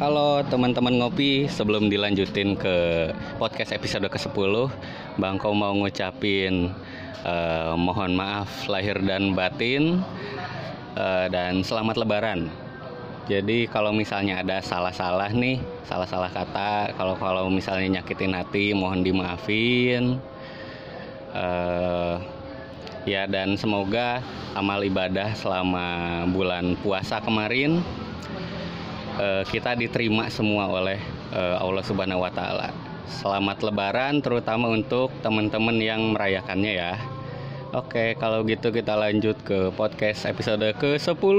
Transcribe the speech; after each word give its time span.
Halo 0.00 0.40
teman-teman 0.48 0.96
ngopi, 0.96 1.44
sebelum 1.44 1.92
dilanjutin 1.92 2.56
ke 2.56 2.76
podcast 3.36 3.76
episode 3.76 4.08
ke-10, 4.08 4.72
Bangko 5.20 5.52
mau 5.52 5.76
ngucapin 5.76 6.72
eh, 7.20 7.74
mohon 7.76 8.16
maaf 8.16 8.64
lahir 8.64 8.96
dan 9.04 9.36
batin 9.36 10.00
eh, 10.96 11.28
dan 11.28 11.60
selamat 11.60 12.00
lebaran. 12.00 12.48
Jadi 13.28 13.68
kalau 13.68 13.92
misalnya 13.92 14.40
ada 14.40 14.64
salah-salah 14.64 15.36
nih, 15.36 15.60
salah-salah 15.84 16.32
kata, 16.32 16.96
kalau 16.96 17.20
kalau 17.20 17.52
misalnya 17.52 18.00
nyakitin 18.00 18.32
hati 18.32 18.72
mohon 18.72 19.04
dimaafin. 19.04 20.16
Eh, 21.36 22.16
ya 23.04 23.28
dan 23.28 23.52
semoga 23.60 24.24
amal 24.56 24.80
ibadah 24.80 25.36
selama 25.36 26.24
bulan 26.32 26.72
puasa 26.80 27.20
kemarin 27.20 27.84
eh, 29.20 29.42
kita 29.52 29.76
diterima 29.76 30.32
semua 30.32 30.64
oleh 30.72 30.96
eh, 31.36 31.56
Allah 31.60 31.84
Subhanahu 31.84 32.24
wa 32.24 32.32
taala. 32.32 32.72
Selamat 33.10 33.60
lebaran 33.60 34.24
terutama 34.24 34.72
untuk 34.72 35.12
teman-teman 35.20 35.76
yang 35.76 36.16
merayakannya 36.16 36.72
ya. 36.72 36.94
Oke, 37.70 38.18
kalau 38.18 38.42
gitu 38.48 38.74
kita 38.74 38.98
lanjut 38.98 39.36
ke 39.46 39.70
podcast 39.76 40.26
episode 40.26 40.64
ke-10. 40.80 41.38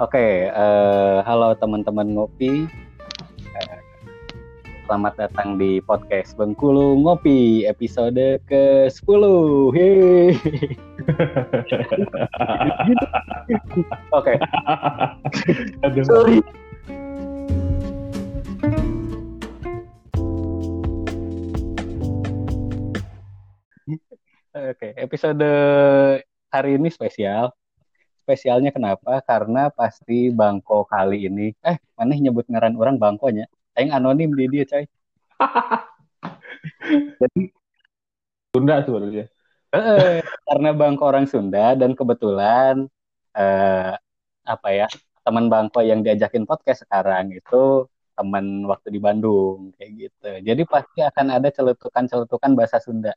Oke, 0.00 0.48
eh, 0.48 1.18
halo 1.28 1.52
teman-teman 1.60 2.08
ngopi. 2.16 2.64
Selamat 4.90 5.14
datang 5.22 5.54
di 5.54 5.78
podcast 5.78 6.34
Bengkulu 6.34 6.98
Ngopi 6.98 7.62
episode 7.62 8.42
ke-10. 8.50 9.22
Yeay. 9.70 10.34
Oke, 14.18 14.34
Aduh. 15.86 16.02
sorry. 16.02 16.42
Oke, 24.58 24.88
episode 24.98 25.46
hari 26.50 26.70
ini 26.74 26.90
spesial. 26.90 27.54
Spesialnya 28.26 28.74
kenapa? 28.74 29.22
Karena 29.22 29.70
pasti 29.70 30.34
Bangko 30.34 30.82
kali 30.82 31.30
ini, 31.30 31.54
eh, 31.62 31.78
mana 31.94 32.18
nyebut 32.18 32.50
ngaran 32.50 32.74
orang 32.74 32.98
Bangkonya? 32.98 33.46
Aing 33.80 33.96
anonim 33.96 34.30
di 34.36 34.44
dia, 34.52 34.64
coy. 34.68 34.84
Jadi 37.20 37.42
Sunda 38.52 38.84
sebenarnya. 38.84 39.24
Eh, 39.70 40.20
karena 40.44 40.70
Bangko 40.74 41.04
orang 41.06 41.24
Sunda 41.30 41.78
dan 41.78 41.94
kebetulan 41.94 42.90
eh, 43.38 43.94
apa 44.44 44.68
ya 44.74 44.90
teman 45.22 45.46
Bangko 45.46 45.80
yang 45.80 46.02
diajakin 46.02 46.42
podcast 46.42 46.82
sekarang 46.84 47.30
itu 47.30 47.86
teman 48.18 48.66
waktu 48.66 48.88
di 48.92 49.00
Bandung 49.00 49.72
kayak 49.78 49.90
gitu. 49.96 50.30
Jadi 50.44 50.62
pasti 50.66 51.00
akan 51.00 51.26
ada 51.40 51.48
celutukan-celutukan 51.48 52.52
bahasa 52.58 52.82
Sunda 52.82 53.14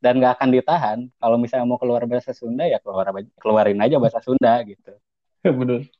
dan 0.00 0.22
nggak 0.22 0.40
akan 0.40 0.48
ditahan. 0.54 0.98
Kalau 1.18 1.36
misalnya 1.36 1.66
mau 1.68 1.76
keluar 1.82 2.06
bahasa 2.08 2.32
Sunda 2.32 2.64
ya 2.64 2.78
keluar 2.80 3.10
keluarin 3.42 3.82
aja 3.82 4.00
bahasa 4.00 4.22
Sunda 4.22 4.62
gitu. 4.64 4.94
Bener. 5.60 5.90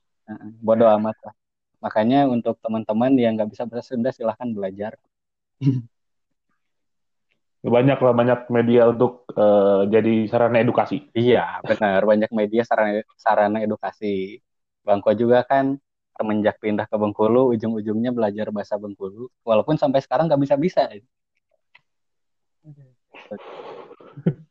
Bodoh 0.62 0.89
amat 0.97 1.17
lah. 1.27 1.34
Makanya 1.81 2.27
untuk 2.27 2.57
teman-teman 2.65 3.13
yang 3.17 3.37
nggak 3.37 3.53
bisa 3.53 3.69
bahasa 3.69 3.95
Sunda 3.95 4.11
silahkan 4.13 4.49
belajar. 4.51 4.97
Banyak 7.67 7.99
lah 7.99 8.15
banyak 8.15 8.47
media 8.47 8.87
untuk 8.87 9.27
eh, 9.35 9.91
jadi 9.91 10.31
sarana 10.31 10.63
edukasi. 10.63 11.11
Iya, 11.11 11.59
benar. 11.67 12.07
Banyak 12.07 12.31
media 12.31 12.63
sarana, 12.63 13.03
sarana 13.19 13.59
edukasi. 13.59 14.39
Bangko 14.87 15.11
juga 15.19 15.43
kan 15.43 15.75
semenjak 16.15 16.63
pindah 16.63 16.87
ke 16.87 16.95
Bengkulu, 16.95 17.50
ujung-ujungnya 17.59 18.15
belajar 18.15 18.55
bahasa 18.55 18.79
Bengkulu. 18.79 19.27
Walaupun 19.43 19.75
sampai 19.83 19.99
sekarang 19.99 20.31
nggak 20.31 20.47
bisa-bisa. 20.47 20.87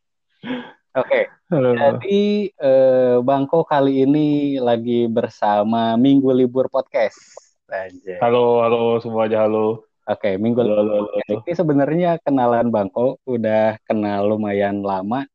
Oke, 0.96 1.28
jadi 1.52 2.24
eh, 2.56 3.18
Bangko 3.20 3.68
kali 3.68 4.08
ini 4.08 4.56
lagi 4.64 5.12
bersama 5.12 6.00
Minggu 6.00 6.32
Libur 6.32 6.72
Podcast. 6.72 7.20
Anjay. 7.68 8.16
Halo, 8.24 8.64
halo 8.64 9.04
semua 9.04 9.28
aja 9.28 9.44
halo. 9.44 9.84
Oke, 10.08 10.40
Minggu 10.40 10.64
Halo, 10.64 10.72
Libur 10.72 10.88
halo, 10.88 10.96
halo. 11.12 11.44
Ini 11.44 11.52
sebenarnya 11.52 12.12
kenalan 12.24 12.72
Bangko 12.72 13.20
udah 13.28 13.76
kenal 13.84 14.24
lumayan 14.32 14.80
lama. 14.80 15.28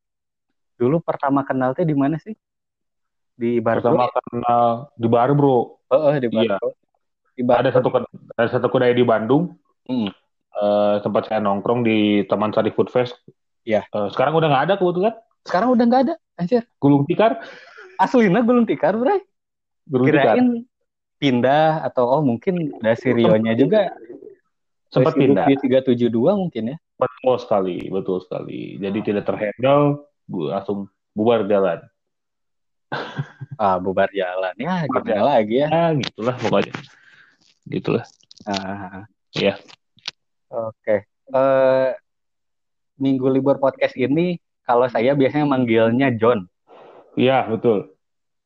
Dulu 0.81 1.05
pertama 1.05 1.45
kenal 1.45 1.77
di 1.77 1.93
mana 1.93 2.17
sih? 2.17 2.33
Di 3.37 3.61
Barbro. 3.61 3.93
Pertama 3.93 4.09
kenal 4.17 4.65
di 4.97 5.09
bar 5.13 5.29
bro. 5.37 5.77
Oh, 5.77 5.93
oh, 5.93 6.17
di 6.17 6.29
Iya. 6.33 6.57
Barbro. 6.57 6.69
Di 7.37 7.43
Ada 7.45 7.69
Barbro. 7.69 7.73
satu 7.77 7.89
ada 8.33 8.49
satu 8.49 8.67
kedai 8.73 8.97
di 8.97 9.05
Bandung. 9.05 9.61
Hmm. 9.85 10.09
Eh, 10.57 10.95
tempat 11.05 11.29
saya 11.29 11.45
nongkrong 11.45 11.85
di 11.85 12.25
Taman 12.25 12.57
Sari 12.57 12.73
Food 12.73 12.89
Fest. 12.89 13.13
Iya. 13.69 13.85
Eh, 13.93 14.09
sekarang 14.09 14.41
udah 14.41 14.49
nggak 14.49 14.65
ada 14.65 14.77
kebetulan. 14.81 15.13
Sekarang 15.45 15.73
udah 15.73 15.85
nggak 15.87 16.03
ada, 16.09 16.15
anjir. 16.37 16.65
Gulung 16.81 17.05
tikar. 17.09 17.41
Aslinya 18.01 18.41
gulung 18.45 18.65
tikar, 18.65 18.97
Bray. 18.97 19.21
Gulung 19.89 20.09
tikar. 20.09 20.37
Kirain 20.37 20.49
pindah 21.21 21.85
atau 21.85 22.09
oh 22.09 22.23
mungkin 22.25 22.73
ada 22.81 22.97
Sirionya 22.97 23.53
juga. 23.53 23.93
Sempat 24.91 25.15
pindah. 25.15 25.47
Di 25.47 25.55
372 25.61 26.11
mungkin 26.35 26.75
ya. 26.75 26.77
Betul 26.99 27.37
sekali, 27.39 27.79
betul 27.93 28.19
sekali. 28.25 28.81
Jadi 28.81 28.99
tidak 29.05 29.25
terhandle, 29.29 30.09
langsung 30.29 30.89
bubar 31.15 31.47
jalan. 31.47 31.81
Ah, 33.61 33.77
bubar 33.77 34.09
jalan. 34.09 34.57
Ya, 34.57 34.89
Bubar 34.89 35.05
gimana 35.05 35.37
lagi 35.37 35.61
ya. 35.61 35.69
Ah, 35.69 35.93
gitulah 35.93 36.33
pokoknya. 36.41 36.73
Gitulah. 37.69 38.09
Ah, 38.49 39.05
Iya. 39.37 39.61
Oke. 40.49 41.05
Eh, 41.29 41.91
minggu 42.97 43.29
libur 43.29 43.61
podcast 43.61 44.01
ini 44.01 44.41
kalau 44.71 44.87
saya 44.87 45.19
biasanya 45.19 45.51
manggilnya 45.51 46.15
John. 46.15 46.47
Iya, 47.19 47.51
betul. 47.51 47.91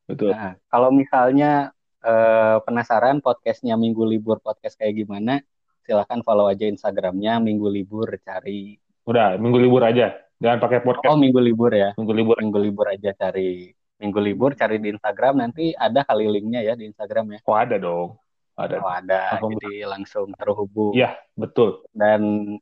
Betul. 0.09 0.33
Nah, 0.33 0.57
kalau 0.73 0.89
misalnya 0.89 1.69
eh, 2.01 2.57
penasaran 2.65 3.21
podcastnya 3.21 3.77
Minggu 3.77 4.01
Libur 4.01 4.41
Podcast 4.41 4.73
kayak 4.73 5.05
gimana, 5.05 5.45
silakan 5.85 6.25
follow 6.25 6.49
aja 6.49 6.65
Instagramnya 6.65 7.37
Minggu 7.37 7.69
Libur 7.69 8.09
cari. 8.25 8.81
Udah, 9.05 9.37
minggu 9.37 9.61
libur 9.61 9.85
aja. 9.85 10.17
Jangan 10.41 10.57
pakai 10.57 10.81
podcast. 10.81 11.13
Oh 11.13 11.17
Minggu 11.21 11.37
Libur 11.37 11.69
ya, 11.69 11.93
Minggu 11.93 12.13
libur. 12.17 12.35
Minggu 12.41 12.57
Libur 12.57 12.85
aja 12.89 13.13
cari. 13.13 13.69
Minggu 14.01 14.17
Libur 14.17 14.57
cari 14.57 14.81
di 14.81 14.89
Instagram 14.89 15.45
nanti 15.45 15.77
ada 15.77 16.01
kali 16.01 16.25
linknya 16.25 16.65
ya 16.65 16.73
di 16.73 16.89
Instagram 16.89 17.37
ya. 17.37 17.39
Oh, 17.45 17.53
ada 17.53 17.77
dong. 17.77 18.17
Ada. 18.57 18.75
Oh 18.81 18.89
ada, 18.89 19.21
Langsung- 19.37 19.51
jadi 19.61 19.73
langsung 19.85 20.27
terhubung. 20.33 20.91
Iya, 20.97 21.21
betul. 21.37 21.85
Dan 21.93 22.57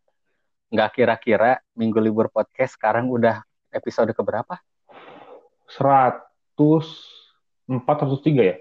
nggak 0.68 0.90
kira-kira 1.00 1.64
Minggu 1.80 2.04
Libur 2.04 2.28
Podcast 2.28 2.76
sekarang 2.76 3.08
udah 3.08 3.46
episode 3.74 4.14
keberapa? 4.14 4.62
104 5.68 6.24
103 7.68 8.50
ya? 8.50 8.56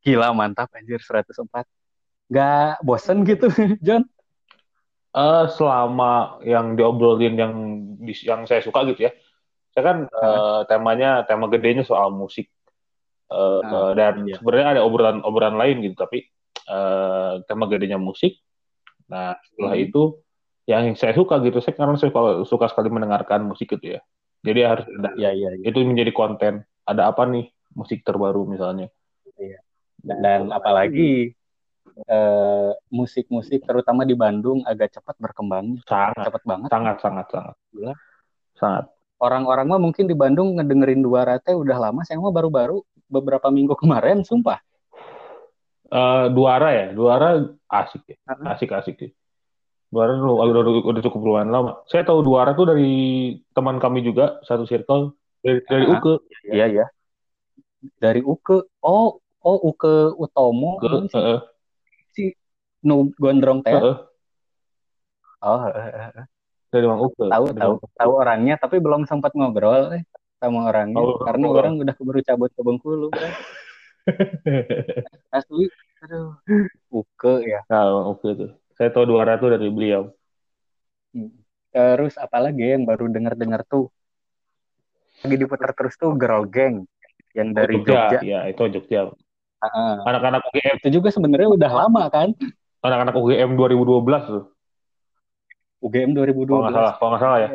Gila 0.00 0.32
mantap 0.32 0.72
anjir 0.76 1.00
104. 1.00 1.64
Nggak 2.30 2.72
bosen 2.86 3.26
gitu, 3.26 3.48
John? 3.86 4.04
Eh 5.10 5.44
selama 5.58 6.38
yang 6.46 6.78
diobrolin 6.78 7.34
yang 7.34 7.54
yang 8.22 8.46
saya 8.46 8.62
suka 8.62 8.86
gitu 8.86 9.10
ya. 9.10 9.12
Saya 9.74 9.82
kan 9.82 9.98
eh, 10.06 10.60
temanya 10.70 11.26
tema 11.26 11.50
gedenya 11.50 11.82
soal 11.82 12.14
musik. 12.14 12.46
Ah, 13.30 13.62
eh, 13.62 13.90
dan 13.94 14.26
iya. 14.26 14.38
sebenarnya 14.38 14.78
ada 14.78 14.82
obrolan-obrolan 14.82 15.54
lain 15.58 15.76
gitu, 15.86 15.96
tapi 15.98 16.26
eh, 16.70 17.32
tema 17.46 17.66
gedenya 17.66 17.98
musik. 17.98 18.38
Nah, 19.10 19.34
setelah 19.42 19.74
Hmm. 19.74 19.86
itu 19.90 20.02
yang 20.70 20.94
saya 20.94 21.16
suka 21.18 21.42
gitu, 21.42 21.58
saya 21.58 21.74
karena 21.74 21.98
saya 21.98 22.14
suka, 22.14 22.22
suka 22.46 22.66
sekali 22.70 22.88
mendengarkan 22.92 23.50
musik 23.50 23.66
gitu 23.74 23.98
ya. 23.98 24.00
Jadi 24.46 24.60
harus 24.62 24.86
ada 24.86 25.10
Iya 25.18 25.30
iya. 25.34 25.50
iya. 25.58 25.64
itu 25.68 25.82
menjadi 25.82 26.12
konten. 26.14 26.62
Ada 26.86 27.10
apa 27.10 27.26
nih 27.26 27.50
musik 27.74 28.06
terbaru 28.06 28.46
misalnya? 28.46 28.88
Dan 30.00 30.48
apalagi 30.48 31.32
eh, 32.08 32.70
musik-musik 32.88 33.64
terutama 33.68 34.08
di 34.08 34.16
Bandung 34.16 34.64
agak 34.64 34.96
cepat 34.96 35.16
berkembangnya, 35.20 35.84
Sangat, 35.84 36.24
cepat 36.24 36.42
banget. 36.48 36.68
sangat, 36.72 36.96
sangat, 37.04 37.26
sangat, 37.28 37.56
Gila. 37.74 37.94
sangat. 38.56 38.84
Orang-orang 39.20 39.68
mah 39.68 39.80
mungkin 39.80 40.08
di 40.08 40.16
Bandung 40.16 40.56
ngedengerin 40.56 41.04
dua 41.04 41.28
rate 41.28 41.52
udah 41.52 41.76
lama, 41.76 42.00
saya 42.08 42.16
mah 42.16 42.32
baru-baru 42.32 42.80
beberapa 43.04 43.52
minggu 43.52 43.76
kemarin, 43.76 44.24
sumpah. 44.24 44.56
Eh 45.90 46.26
Duara 46.32 46.68
ya, 46.72 46.86
Duara 46.96 47.44
asik 47.68 48.08
ya, 48.08 48.16
asik 48.48 48.70
asik 48.72 48.94
sih. 48.96 49.10
Duara 49.90 50.14
udah, 50.14 50.46
udah, 50.62 50.74
udah 50.86 51.02
cukup 51.02 51.20
lumayan 51.26 51.50
lama. 51.50 51.82
Saya 51.90 52.06
tahu 52.06 52.22
Duara 52.22 52.54
tuh 52.54 52.70
dari 52.70 52.90
teman 53.50 53.82
kami 53.82 54.06
juga 54.06 54.38
satu 54.46 54.62
circle 54.62 55.18
dari, 55.42 55.58
dari 55.66 55.84
Ah. 55.90 55.98
Uke. 55.98 56.14
Iya 56.46 56.66
ya. 56.70 56.86
Dari 57.98 58.22
Uke, 58.22 58.70
oh 58.86 59.18
oh 59.42 59.58
Uke 59.66 60.14
Utomo, 60.14 60.78
Uke, 60.78 60.86
belum 60.86 61.04
sih? 61.10 61.18
heeh, 61.18 61.38
si 62.14 62.24
nu 62.86 63.10
gondrong 63.18 63.66
teh. 63.66 63.74
heeh. 63.74 63.96
Oh, 65.42 65.58
heeh. 65.58 66.24
Dari 66.70 66.86
Mang 66.86 67.02
Uke. 67.02 67.26
tahu 67.26 67.50
tahu 67.50 67.72
tahu 67.98 68.12
orangnya 68.14 68.54
tapi 68.62 68.78
belum 68.78 69.10
sempat 69.10 69.34
ngobrol 69.34 69.90
eh, 69.98 70.06
sama 70.38 70.70
orangnya 70.70 71.02
Oh, 71.02 71.18
karena 71.26 71.50
ngobrol. 71.50 71.60
orang 71.66 71.74
udah 71.82 71.94
keburu 71.98 72.20
cabut 72.22 72.50
ke 72.54 72.62
Bengkulu 72.62 73.10
bro. 73.10 73.26
asli 75.36 75.66
aduh 76.00 76.32
uke 76.88 77.34
ya 77.44 77.60
Nah, 77.68 78.08
Uke 78.12 78.32
tuh. 78.34 78.50
Saya 78.80 78.88
tahu 78.96 79.04
dua 79.12 79.28
ratu 79.28 79.52
dari 79.52 79.68
beliau. 79.68 80.08
terus 81.70 82.16
apalagi 82.18 82.64
yang 82.64 82.82
baru 82.82 83.06
dengar 83.12 83.38
dengar 83.38 83.62
tuh 83.62 83.92
lagi 85.22 85.36
diputar 85.38 85.70
terus 85.76 85.94
tuh 85.94 86.16
Girl 86.18 86.42
Gang 86.48 86.88
yang 87.36 87.52
dari 87.54 87.78
Jogja. 87.78 88.16
Jogja 88.16 88.18
Ya, 88.24 88.40
itu 88.48 88.62
Jogja. 88.72 89.12
Heeh. 89.60 89.94
Anak-anak 90.02 90.40
UGM, 90.50 90.76
itu 90.80 90.88
juga 90.98 91.12
sebenarnya 91.12 91.52
udah 91.52 91.70
lama 91.84 92.08
kan 92.08 92.32
anak-anak 92.80 93.14
UGM 93.20 93.50
2012 93.60 94.22
tuh. 94.24 94.44
UGM 95.84 96.16
2012 96.16 96.48
Kalau 96.48 96.60
nggak 96.64 96.76
salah, 96.76 96.94
kalau 96.96 97.10
nggak 97.12 97.22
salah 97.22 97.38
ya. 97.38 97.48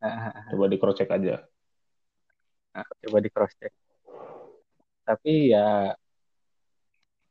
Ah, 0.00 0.46
Coba 0.54 0.64
di 0.70 0.76
cross 0.78 0.96
check 0.96 1.10
aja. 1.10 1.42
Nah, 2.72 2.86
coba 2.86 3.18
di 3.18 3.28
cross 3.30 3.52
check. 3.58 3.74
Tapi 5.02 5.50
ya 5.50 5.92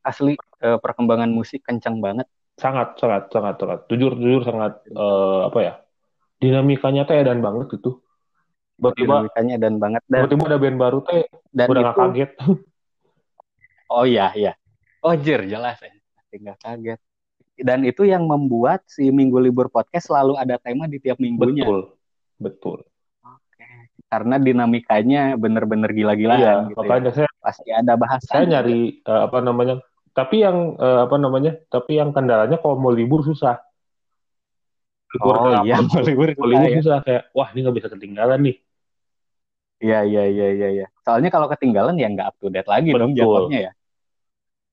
asli 0.04 0.36
eh, 0.36 0.78
perkembangan 0.80 1.32
musik 1.32 1.64
kencang 1.64 2.00
banget. 2.00 2.28
Sangat, 2.60 3.00
sangat, 3.00 3.32
sangat, 3.32 3.56
sangat. 3.56 3.80
Jujur, 3.88 4.12
jujur 4.20 4.42
sangat 4.44 4.84
eh, 4.86 5.40
apa 5.48 5.58
ya? 5.64 5.74
Dinamikanya 6.36 7.08
teh 7.08 7.20
dan 7.24 7.40
banget 7.40 7.72
gitu. 7.72 8.04
Tiba-tiba, 8.76 9.24
Dinamikanya 9.24 9.56
dan 9.60 9.74
banget 9.76 10.02
dan 10.08 10.20
tiba-tiba 10.24 10.44
ada 10.48 10.58
band 10.60 10.76
baru 10.76 10.98
teh 11.04 11.24
dan 11.52 11.66
udah 11.68 11.82
nggak 11.84 11.96
kaget. 11.96 12.30
oh 13.96 14.04
iya 14.04 14.32
iya. 14.36 14.52
Oh 15.00 15.16
jir 15.16 15.40
jelas 15.44 15.80
ya. 15.80 15.92
Pasti 16.16 16.36
nggak 16.36 16.58
kaget. 16.60 17.00
Dan 17.60 17.84
itu 17.84 18.08
yang 18.08 18.24
membuat 18.24 18.84
si 18.88 19.12
Minggu 19.12 19.36
Libur 19.36 19.68
Podcast 19.68 20.08
selalu 20.08 20.36
ada 20.40 20.56
tema 20.56 20.88
di 20.88 20.96
tiap 20.96 21.20
minggunya. 21.20 21.64
Betul, 21.64 21.80
betul. 22.40 22.78
Oke. 23.20 23.68
Karena 24.08 24.40
dinamikanya 24.40 25.36
bener-bener 25.36 25.92
gila-gilaan 25.92 26.40
Iya, 26.40 26.54
gitu 26.72 26.80
ya. 26.80 26.88
makanya 26.88 27.10
saya 27.12 27.28
Pasti 27.40 27.68
ada 27.72 27.92
bahasan. 28.00 28.32
saya 28.32 28.44
nyari 28.48 29.00
eh, 29.00 29.20
apa 29.28 29.38
namanya? 29.44 29.76
Tapi 30.10 30.36
yang 30.42 30.56
eh, 30.76 31.00
apa 31.06 31.16
namanya? 31.16 31.52
Tapi 31.70 31.98
yang 32.00 32.10
kendalanya 32.10 32.56
kalau 32.58 32.76
mau 32.76 32.92
libur 32.92 33.22
susah. 33.22 33.58
Libur 35.10 35.34
Oh 35.42 35.52
iya, 35.66 35.76
mau 35.82 36.02
libur 36.06 36.28
Kalau 36.34 36.48
libur 36.50 36.70
susah 36.70 36.70
ya. 36.70 36.80
susah 36.82 36.98
kayak 37.06 37.22
wah 37.34 37.48
ini 37.50 37.58
nggak 37.66 37.76
bisa 37.78 37.88
ketinggalan 37.90 38.38
nih. 38.46 38.56
Iya 39.80 39.98
iya 40.04 40.22
iya 40.28 40.46
iya 40.56 40.68
iya. 40.76 40.86
Soalnya 41.06 41.30
kalau 41.32 41.48
ketinggalan 41.48 41.96
ya 41.96 42.06
nggak 42.12 42.26
up 42.28 42.36
to 42.36 42.52
date 42.52 42.68
lagi 42.68 42.92
dong 42.92 43.16
Betul. 43.16 43.48
jatuhnya 43.48 43.58
ya. 43.66 43.72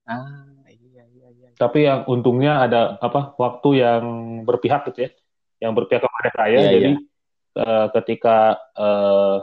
Ah 0.07 0.67
iya 0.67 1.03
iya 1.15 1.27
iya. 1.31 1.47
Tapi 1.55 1.79
yang 1.87 1.99
untungnya 2.11 2.51
ada 2.67 2.79
apa 2.99 3.33
waktu 3.39 3.69
yang 3.83 4.03
berpihak 4.43 4.81
gitu 4.91 4.99
ya, 5.07 5.09
yang 5.63 5.71
berpihak 5.73 6.03
kepada 6.03 6.29
saya. 6.35 6.57
Iya, 6.59 6.69
Jadi 6.75 6.91
eh, 7.57 7.87
ketika 7.95 8.35
eh, 8.77 9.35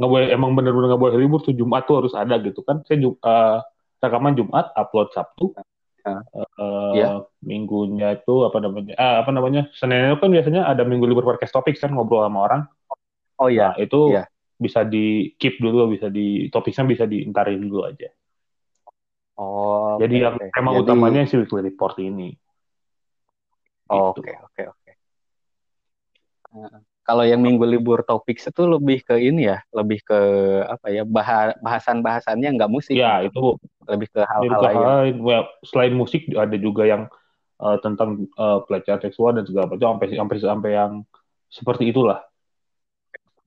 nggak 0.00 0.10
boleh 0.10 0.26
emang 0.32 0.50
bener-bener 0.56 0.86
nggak 0.90 1.02
boleh 1.04 1.16
libur 1.20 1.40
tuh 1.44 1.54
Jumat 1.54 1.84
tuh 1.84 2.02
harus 2.02 2.14
ada 2.16 2.34
gitu 2.40 2.64
kan. 2.64 2.80
Saya 2.88 2.98
eh, 3.04 3.58
rekaman 4.02 4.34
Jumat, 4.34 4.74
upload 4.74 5.14
Sabtu. 5.14 5.54
Ah. 6.02 6.18
Eh, 6.34 6.92
Iya. 6.98 7.22
Minggunya 7.46 8.18
itu 8.18 8.42
apa 8.42 8.58
namanya? 8.58 8.98
Ah, 8.98 9.22
apa 9.22 9.30
namanya? 9.30 9.70
Senin 9.70 10.10
itu 10.10 10.18
kan 10.18 10.30
biasanya 10.34 10.66
ada 10.66 10.82
minggu 10.82 11.06
libur 11.06 11.22
podcast 11.22 11.54
topik 11.54 11.78
kan 11.78 11.94
ngobrol 11.94 12.26
sama 12.26 12.38
orang. 12.42 12.62
Oh 13.38 13.46
iya. 13.46 13.70
Nah, 13.70 13.78
itu 13.78 14.10
Iya. 14.10 14.26
bisa 14.58 14.82
di 14.82 15.30
keep 15.38 15.62
dulu, 15.62 15.86
bisa 15.94 16.10
di 16.10 16.50
topiknya 16.50 16.84
bisa 16.90 17.04
diintarin 17.06 17.62
dulu 17.62 17.86
aja. 17.86 18.10
Oh. 19.38 19.94
Jadi 20.02 20.16
oke, 20.18 20.24
yang 20.26 20.34
oke. 20.42 20.50
tema 20.50 20.70
Jadi- 20.74 20.80
utamanya 20.82 21.22
si 21.24 21.34
weekly 21.38 21.62
report 21.70 21.94
ini. 22.02 22.34
Gitu. 23.86 24.18
Oke 24.18 24.32
oke 24.42 24.62
oke. 24.74 24.92
Kalau 27.02 27.26
yang 27.26 27.42
minggu 27.42 27.66
libur 27.66 28.06
topik 28.06 28.38
itu 28.38 28.62
lebih 28.62 29.02
ke 29.02 29.18
ini 29.18 29.50
ya, 29.50 29.58
lebih 29.74 30.06
ke 30.06 30.18
apa 30.70 30.86
ya 30.86 31.02
bahas 31.02 31.58
bahasan-bahasannya 31.58 32.54
nggak 32.54 32.70
musik, 32.70 32.94
Ya, 32.94 33.26
itu 33.26 33.58
lebih 33.90 34.06
ke 34.14 34.22
hal-hal 34.22 34.62
lain. 34.62 34.78
lain. 34.78 35.14
Well, 35.18 35.50
selain 35.66 35.98
musik 35.98 36.30
ada 36.30 36.54
juga 36.54 36.86
yang 36.86 37.10
eh, 37.58 37.76
tentang 37.82 38.30
eh, 38.30 38.58
pelecehan 38.70 39.02
seksual 39.02 39.34
dan 39.34 39.44
segala 39.50 39.74
macam 39.74 39.98
sampai 39.98 40.14
sampai 40.14 40.36
sampai 40.38 40.70
yang 40.78 40.92
seperti 41.50 41.90
itulah. 41.90 42.22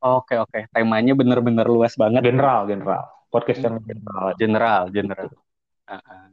Oke 0.04 0.36
oke. 0.36 0.70
Temanya 0.76 1.16
bener-bener 1.16 1.66
luas 1.66 1.96
banget. 1.96 2.22
General, 2.28 2.68
general. 2.68 3.08
Podcast 3.32 3.64
yang 3.64 3.80
general. 3.82 4.26
General, 4.36 4.82
general. 4.92 5.28
Heeh. 5.88 6.26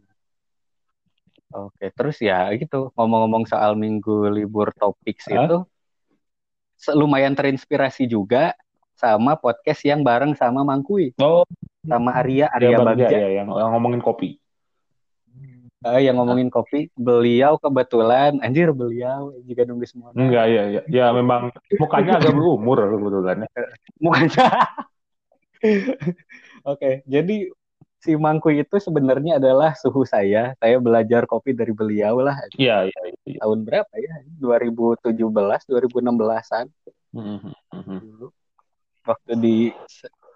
Oke, 1.52 1.92
terus 1.92 2.16
ya 2.24 2.48
gitu 2.56 2.88
ngomong-ngomong 2.96 3.44
soal 3.44 3.76
minggu 3.76 4.32
libur 4.32 4.72
topik 4.72 5.20
Hah? 5.28 5.44
itu 5.44 5.58
lumayan 6.90 7.38
terinspirasi 7.38 8.10
juga 8.10 8.58
sama 8.98 9.38
podcast 9.38 9.82
yang 9.86 10.02
bareng 10.02 10.34
sama 10.34 10.66
Mangkui, 10.66 11.14
Oh, 11.22 11.46
sama 11.86 12.14
Arya 12.18 12.50
ada 12.50 12.66
Arya 12.66 12.78
Bagja 12.78 13.06
Bagja. 13.06 13.18
ya 13.18 13.28
yang, 13.42 13.48
yang 13.50 13.70
ngomongin 13.78 14.02
kopi. 14.02 14.42
Eh, 15.82 16.06
yang 16.06 16.14
ngomongin 16.14 16.46
kopi, 16.46 16.94
beliau 16.94 17.58
kebetulan, 17.58 18.38
anjir 18.38 18.70
beliau 18.70 19.34
juga 19.42 19.66
nunggu 19.66 19.82
semua. 19.82 20.14
Enggak, 20.14 20.46
ya, 20.46 20.62
ya, 20.78 20.82
ya 20.86 21.06
memang 21.10 21.50
mukanya 21.74 22.22
agak 22.22 22.38
berumur 22.38 22.78
kebetulan. 22.78 23.36
ya. 23.42 23.50
Mukanya. 24.02 24.48
Oke, 26.70 27.02
jadi 27.02 27.50
si 28.02 28.18
Mangkui 28.18 28.66
itu 28.66 28.76
sebenarnya 28.82 29.38
adalah 29.38 29.78
suhu 29.78 30.02
saya. 30.02 30.58
Saya 30.58 30.76
belajar 30.82 31.22
kopi 31.30 31.54
dari 31.54 31.70
beliau 31.70 32.18
lah. 32.18 32.34
Iya, 32.58 32.90
iya, 32.90 33.00
iya. 33.22 33.38
Tahun 33.38 33.62
berapa 33.62 33.94
ya? 33.94 34.26
2017, 34.42 35.62
2016-an 35.70 36.66
Mhm, 37.14 37.52
mhm. 37.70 37.96
dulu. 38.02 38.26
Waktu 39.06 39.32
di, 39.38 39.56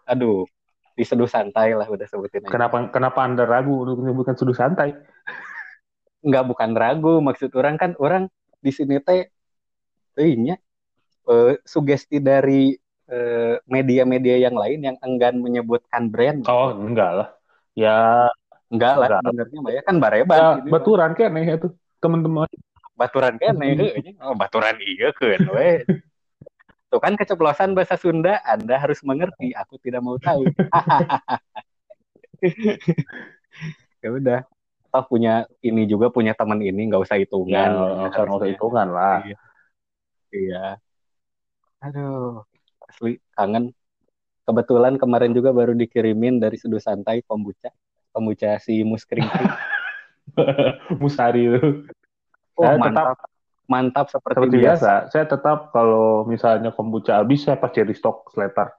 aduh, 0.07 0.47
di 0.95 1.03
seduh 1.03 1.27
santai 1.27 1.75
lah 1.75 1.91
udah 1.91 2.07
sebutin 2.07 2.47
aja. 2.47 2.53
Kenapa 2.55 2.87
kenapa 2.95 3.21
Anda 3.27 3.45
ragu 3.49 3.83
untuk 3.83 3.99
menyebutkan 4.07 4.39
sudut 4.39 4.55
santai? 4.55 4.95
Enggak, 6.27 6.47
bukan 6.47 6.71
ragu. 6.79 7.19
Maksud 7.19 7.51
orang 7.59 7.81
kan, 7.81 7.99
orang 7.99 8.31
di 8.63 8.71
sini 8.71 9.03
teh, 9.03 9.27
eh, 10.21 10.35
nya, 10.39 10.55
eh, 11.27 11.55
sugesti 11.67 12.23
dari 12.23 12.77
eh, 13.07 13.63
media-media 13.71 14.51
yang 14.51 14.59
lain 14.59 14.83
yang 14.83 14.97
enggan 14.99 15.39
menyebutkan 15.39 16.11
brand. 16.11 16.43
Oh, 16.51 16.75
enggak 16.75 17.11
lah. 17.15 17.29
Ya, 17.77 18.27
Enggak 18.73 18.93
lah, 18.99 19.21
sebenarnya 19.23 19.59
mah 19.63 19.73
ya 19.77 19.83
kan 19.87 19.97
bareban. 20.01 20.37
ya 20.37 20.49
gitu. 20.59 20.73
baturan 20.73 21.11
kan 21.15 21.31
ya 21.37 21.55
itu 21.55 21.69
teman-teman. 22.03 22.49
Baturan 22.97 23.35
kan 23.37 23.55
nih, 23.61 24.17
oh 24.25 24.33
baturan 24.33 24.75
iya 24.81 25.13
kan, 25.13 25.45
we. 25.53 25.85
Tuh 26.89 26.99
kan 27.03 27.13
keceplosan 27.15 27.77
bahasa 27.77 28.01
Sunda, 28.01 28.41
Anda 28.43 28.81
harus 28.81 29.05
mengerti. 29.05 29.53
Aku 29.53 29.77
tidak 29.79 30.01
mau 30.01 30.17
tahu. 30.17 30.49
ya 34.03 34.09
udah. 34.09 34.41
Oh 34.95 35.05
punya 35.05 35.45
ini 35.61 35.85
juga 35.85 36.09
punya 36.09 36.33
teman 36.33 36.63
ini 36.63 36.89
nggak 36.89 37.03
usah 37.05 37.21
Ya, 37.21 37.29
hitungan. 37.29 37.69
nggak 37.69 38.09
usah 38.17 38.23
nggak 38.25 38.39
usah 38.41 38.51
hitungan 38.51 38.89
lah. 38.89 39.17
Iya. 39.21 39.37
Iya. 40.33 40.65
Aduh, 41.85 42.41
asli 42.89 43.21
kangen. 43.37 43.77
Kebetulan 44.47 44.95
kemarin 44.95 45.35
juga 45.35 45.51
baru 45.51 45.75
dikirimin 45.75 46.39
dari 46.39 46.55
Seduh 46.55 46.79
Santai 46.79 47.21
kombucha. 47.27 47.75
Kombucha 48.15 48.57
si 48.63 48.87
Muskring. 48.87 49.27
Musari 51.03 51.51
itu. 51.51 51.91
Oh, 52.57 52.65
Saya 52.65 52.79
mantap. 52.79 53.19
Mantap 53.67 54.07
seperti, 54.07 54.39
Seperti 54.39 54.57
biasa. 54.63 54.63
biasa, 54.63 54.93
saya 55.11 55.25
tetap 55.27 55.59
kalau 55.75 56.23
misalnya 56.23 56.71
kombucha 56.71 57.19
habis, 57.19 57.43
saya 57.43 57.59
pasti 57.59 57.83
restock 57.83 58.31
seletar. 58.31 58.71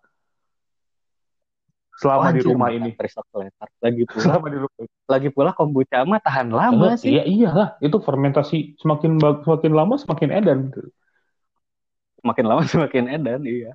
Selama 1.99 2.31
di 2.31 2.39
Anjir, 2.39 2.53
rumah 2.55 2.69
ini. 2.71 2.89
Restock 3.03 3.27
letter. 3.35 3.67
Lagi 3.83 4.03
pula, 4.07 4.21
Selama 4.23 4.45
di 4.47 4.57
rumah 4.63 4.75
lagi 5.11 5.29
pula 5.33 5.49
kombucha 5.51 5.97
mah 6.07 6.21
tahan 6.23 6.47
lama 6.53 6.93
Eh, 6.93 6.97
sih. 7.03 7.11
Iya, 7.19 7.23
iyalah. 7.27 7.69
Itu 7.83 7.97
fermentasi 7.99 8.77
semakin 8.79 9.17
semakin 9.19 9.71
lama 9.75 9.99
semakin 9.99 10.29
edan. 10.31 10.59
Semakin 12.23 12.45
lama 12.47 12.61
semakin 12.71 13.03
edan, 13.11 13.41
iya. 13.43 13.73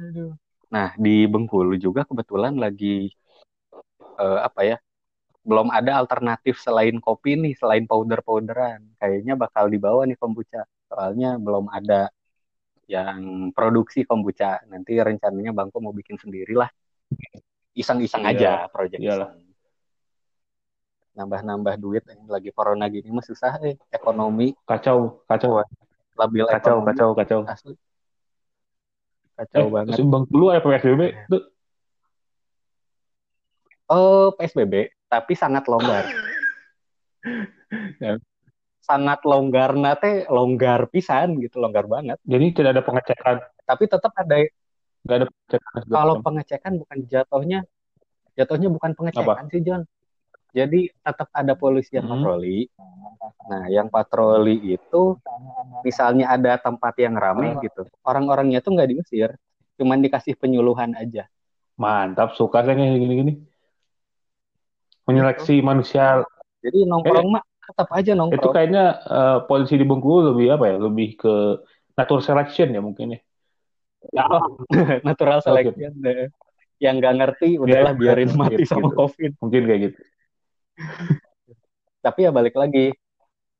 Aduh. 0.00 0.32
Nah, 0.72 0.96
di 0.96 1.28
Bengkulu 1.28 1.76
juga 1.76 2.08
kebetulan 2.08 2.56
lagi 2.56 3.12
eh, 4.16 4.40
apa 4.40 4.60
ya? 4.64 4.76
Belum 5.44 5.68
ada 5.68 6.00
alternatif 6.00 6.56
selain 6.62 6.96
kopi 6.96 7.36
nih, 7.36 7.52
selain 7.58 7.84
powder-powderan. 7.84 8.80
Kayaknya 8.96 9.34
bakal 9.36 9.68
dibawa 9.68 10.08
nih 10.08 10.16
kombucha. 10.16 10.64
Soalnya 10.88 11.36
belum 11.36 11.68
ada 11.68 12.08
yang 12.88 13.50
produksi 13.52 14.08
kombucha. 14.08 14.64
Nanti 14.70 14.96
rencananya 14.96 15.52
Bangko 15.52 15.82
mau 15.82 15.92
bikin 15.92 16.16
sendiri 16.16 16.56
lah. 16.56 16.70
Iseng-iseng 17.76 18.24
aja 18.24 18.68
iseng. 18.96 19.52
Nambah-nambah 21.12 21.76
duit 21.76 22.04
yang 22.08 22.24
lagi 22.24 22.48
corona 22.56 22.88
gini 22.88 23.12
mah 23.12 23.24
susah 23.24 23.60
eh. 23.60 23.76
Ekonomi, 23.92 24.56
Kacau, 24.64 25.20
kacau, 25.28 25.60
labil 26.16 26.48
kacau, 26.48 26.80
ekonomi. 26.80 26.88
kacau, 26.88 27.08
kacau. 27.12 27.40
Asli. 27.44 27.76
Kacau 29.38 29.66
Eh, 29.66 29.70
banget. 29.72 29.96
Bang 30.06 30.24
dulu 30.28 30.52
ya 30.52 30.60
PSBB, 30.60 31.02
tuh 31.28 31.42
Oh, 33.92 34.32
PSBB, 34.40 34.88
tapi 35.10 35.32
sangat 35.36 35.68
longgar. 35.68 36.08
sangat 38.82 39.22
longgar 39.22 39.78
nate 39.78 40.26
longgar 40.26 40.90
pisan 40.90 41.38
gitu 41.38 41.62
longgar 41.62 41.86
banget 41.86 42.18
jadi 42.26 42.50
tidak 42.50 42.70
ada 42.74 42.82
pengecekan 42.82 43.36
tapi 43.62 43.86
tetap 43.86 44.10
ada 44.18 44.42
nggak 45.06 45.16
ada 45.22 45.26
pengecekan 45.30 45.80
kalau 45.86 46.14
pengecekan 46.18 46.72
bukan 46.82 46.98
jatuhnya 47.06 47.62
jatuhnya 48.34 48.68
bukan 48.74 48.90
pengecekan 48.98 49.46
Apa? 49.46 49.52
sih 49.54 49.62
John 49.62 49.86
jadi 50.52 50.92
tetap 50.92 51.32
ada 51.32 51.56
polisi 51.56 51.96
yang 51.96 52.12
hmm. 52.12 52.20
patroli. 52.20 52.68
Nah, 53.48 53.64
yang 53.72 53.88
patroli 53.88 54.76
itu 54.76 55.16
misalnya 55.82 56.30
ada 56.32 56.58
tempat 56.58 56.94
yang 56.98 57.14
ramai 57.14 57.54
gitu, 57.60 57.86
orang-orangnya 58.06 58.62
tuh 58.64 58.74
nggak 58.74 58.90
diusir, 58.90 59.34
cuman 59.76 60.00
dikasih 60.02 60.34
penyuluhan 60.38 60.94
aja. 60.96 61.26
Mantap, 61.76 62.38
suka 62.38 62.62
saya 62.62 62.76
gini-gini. 62.76 63.42
Menyeleksi 65.08 65.58
gitu. 65.58 65.66
manusia. 65.66 66.22
Jadi 66.62 66.86
nongkrong 66.86 67.28
eh, 67.28 67.32
mah 67.34 67.42
tetap 67.42 67.88
aja 67.90 68.12
nongkrong. 68.14 68.38
Itu 68.38 68.48
kayaknya 68.54 68.84
uh, 69.02 69.38
polisi 69.50 69.74
di 69.74 69.82
Bengkulu 69.82 70.34
lebih 70.34 70.54
apa 70.54 70.64
ya? 70.70 70.76
Lebih 70.78 71.08
ke 71.18 71.34
natural 71.98 72.22
selection 72.22 72.70
ya 72.70 72.80
mungkin 72.84 73.18
ya. 73.18 73.20
Ya, 74.14 74.26
natural 75.06 75.42
selection 75.42 75.90
deh. 75.98 76.30
Yang 76.82 76.94
nggak 77.02 77.14
ngerti 77.22 77.48
udahlah 77.62 77.94
ya, 77.94 77.98
biarin 77.98 78.30
mati 78.34 78.62
gitu. 78.62 78.70
sama 78.78 78.90
COVID. 78.94 79.38
Mungkin 79.42 79.62
kayak 79.66 79.80
gitu. 79.90 80.00
Tapi 82.04 82.18
ya 82.26 82.30
balik 82.34 82.54
lagi 82.58 82.94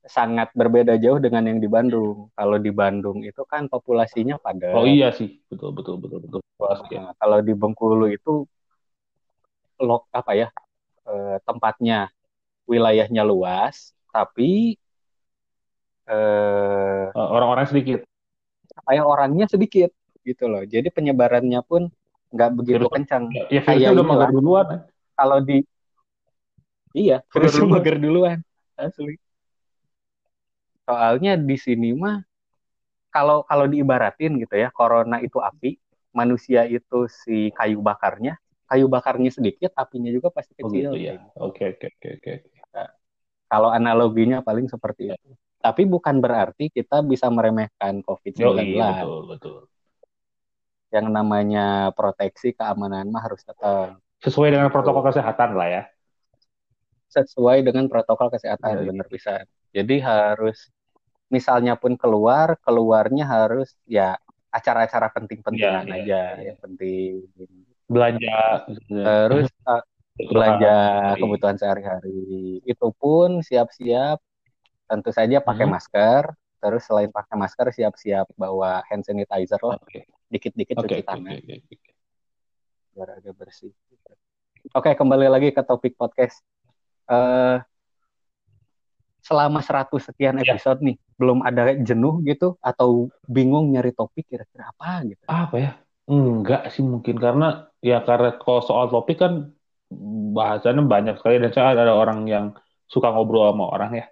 sangat 0.02 0.50
berbeda 0.58 0.98
jauh 0.98 1.22
dengan 1.22 1.46
yang 1.46 1.58
di 1.62 1.70
Bandung. 1.70 2.30
Kalau 2.34 2.58
di 2.58 2.72
Bandung 2.74 3.22
itu 3.22 3.42
kan 3.46 3.70
populasinya 3.70 4.38
pada 4.38 4.74
Oh 4.74 4.86
iya 4.86 5.14
sih, 5.14 5.38
betul 5.46 5.70
betul 5.74 5.98
betul 6.02 6.18
betul. 6.26 6.40
Nah, 6.58 7.14
kalau 7.18 7.38
di 7.42 7.52
Bengkulu 7.54 8.10
itu 8.10 8.46
lok 9.78 10.06
apa 10.10 10.32
ya? 10.34 10.48
E, 11.06 11.38
tempatnya 11.46 12.10
wilayahnya 12.66 13.22
luas, 13.26 13.94
tapi 14.10 14.78
eh 16.10 17.04
orang-orang 17.14 17.66
sedikit. 17.70 18.02
Apa 18.74 18.98
ya 18.98 19.02
orangnya 19.06 19.46
sedikit 19.46 19.94
gitu 20.26 20.50
loh. 20.50 20.66
Jadi 20.66 20.90
penyebarannya 20.90 21.62
pun 21.62 21.90
nggak 22.34 22.50
begitu 22.58 22.86
virus, 22.86 22.94
kencang. 22.94 23.24
Ya, 23.30 23.60
virusnya 23.62 23.90
udah 23.94 24.06
mager 24.06 24.30
duluan. 24.34 24.66
Kalau 25.14 25.38
di 25.42 25.62
Iya, 26.92 27.24
terus 27.32 27.56
mager 27.64 27.96
duluan. 27.96 28.38
Asli. 28.76 29.16
Soalnya 30.82 31.38
di 31.38 31.56
sini 31.58 31.94
mah 31.94 32.18
kalau 33.12 33.44
kalau 33.44 33.68
diibaratin 33.68 34.40
gitu 34.40 34.56
ya, 34.56 34.72
corona 34.72 35.20
itu 35.20 35.38
api, 35.38 35.76
manusia 36.16 36.64
itu 36.64 37.06
si 37.06 37.52
kayu 37.52 37.84
bakarnya, 37.84 38.40
kayu 38.66 38.88
bakarnya 38.88 39.30
sedikit, 39.30 39.76
apinya 39.76 40.08
juga 40.08 40.32
pasti 40.32 40.56
oh, 40.58 40.68
kecil. 40.68 40.90
Oh, 40.90 40.96
gitu 40.96 40.98
ya. 40.98 41.12
Oke 41.38 41.76
oke 41.76 41.86
oke 41.92 42.08
oke. 42.18 42.32
Nah, 42.72 42.88
kalau 43.52 43.68
analoginya 43.68 44.40
paling 44.40 44.66
seperti 44.66 45.12
itu. 45.12 45.30
Tapi 45.62 45.86
bukan 45.86 46.18
berarti 46.18 46.74
kita 46.74 47.06
bisa 47.06 47.30
meremehkan 47.30 48.02
COVID-19. 48.02 48.50
Oh, 48.50 48.58
iya, 48.58 48.86
betul, 48.98 49.20
betul. 49.30 49.58
Yang 50.90 51.06
namanya 51.14 51.66
proteksi 51.94 52.50
keamanan 52.50 53.06
mah 53.14 53.22
harus 53.22 53.46
tetap 53.46 54.02
sesuai 54.18 54.50
dengan 54.50 54.70
protokol 54.74 55.06
kesehatan 55.06 55.54
lah 55.54 55.68
ya 55.70 55.82
sesuai 57.12 57.60
dengan 57.60 57.84
protokol 57.92 58.32
kesehatan 58.32 58.72
ya, 58.72 58.84
benar 58.88 59.06
bisa. 59.12 59.44
Jadi 59.72 60.04
harus 60.04 60.68
misalnya 61.32 61.80
pun 61.80 61.96
keluar, 61.96 62.60
keluarnya 62.60 63.24
harus 63.24 63.72
ya 63.88 64.20
acara-acara 64.52 65.08
penting-pentingan 65.16 65.88
ya, 65.88 65.96
aja 65.96 66.22
ya, 66.36 66.52
ya. 66.52 66.54
penting. 66.60 67.24
Belanja 67.88 68.68
terus 68.84 69.48
uh, 69.64 69.80
belanja 70.28 70.76
kebutuhan 71.16 71.56
sehari-hari. 71.56 72.60
Itu 72.68 72.92
pun 72.92 73.40
siap-siap 73.40 74.20
tentu 74.84 75.08
saja 75.08 75.40
pakai 75.40 75.64
hmm. 75.64 75.72
masker, 75.72 76.22
terus 76.60 76.84
selain 76.84 77.08
pakai 77.08 77.34
masker 77.40 77.72
siap-siap 77.72 78.28
bawa 78.36 78.84
hand 78.92 79.08
sanitizer 79.08 79.60
lah. 79.64 79.80
Dikit-dikit 80.28 80.84
okay. 80.84 81.00
cuci 81.00 81.04
tangan. 81.04 81.32
Okay, 81.32 81.64
okay, 81.64 81.76
okay. 81.80 81.92
Biar 82.92 83.08
agak 83.16 83.34
bersih. 83.40 83.72
Oke, 84.76 84.92
kembali 84.92 85.32
lagi 85.32 85.48
ke 85.50 85.64
topik 85.64 85.96
podcast 85.96 86.44
uh, 87.08 87.64
selama 89.22 89.62
100 89.62 89.88
sekian 90.02 90.34
iya. 90.42 90.58
episode 90.58 90.82
ya. 90.82 90.86
nih 90.90 90.96
belum 91.16 91.38
ada 91.46 91.72
jenuh 91.78 92.18
gitu 92.26 92.58
atau 92.58 93.06
bingung 93.30 93.70
nyari 93.70 93.94
topik 93.94 94.26
kira-kira 94.26 94.74
apa 94.74 95.06
gitu 95.06 95.24
apa 95.30 95.56
ya 95.56 95.72
enggak 96.10 96.74
sih 96.74 96.82
mungkin 96.82 97.16
karena 97.22 97.70
ya 97.78 98.02
karena 98.02 98.34
kalau 98.42 98.60
soal 98.66 98.90
topik 98.90 99.22
kan 99.22 99.54
bahasannya 100.34 100.82
banyak 100.90 101.14
sekali 101.22 101.38
dan 101.38 101.54
saya 101.54 101.78
ada 101.78 101.94
orang 101.94 102.26
yang 102.26 102.46
suka 102.90 103.14
ngobrol 103.14 103.46
sama 103.54 103.70
orang 103.70 103.92
ya 104.02 104.06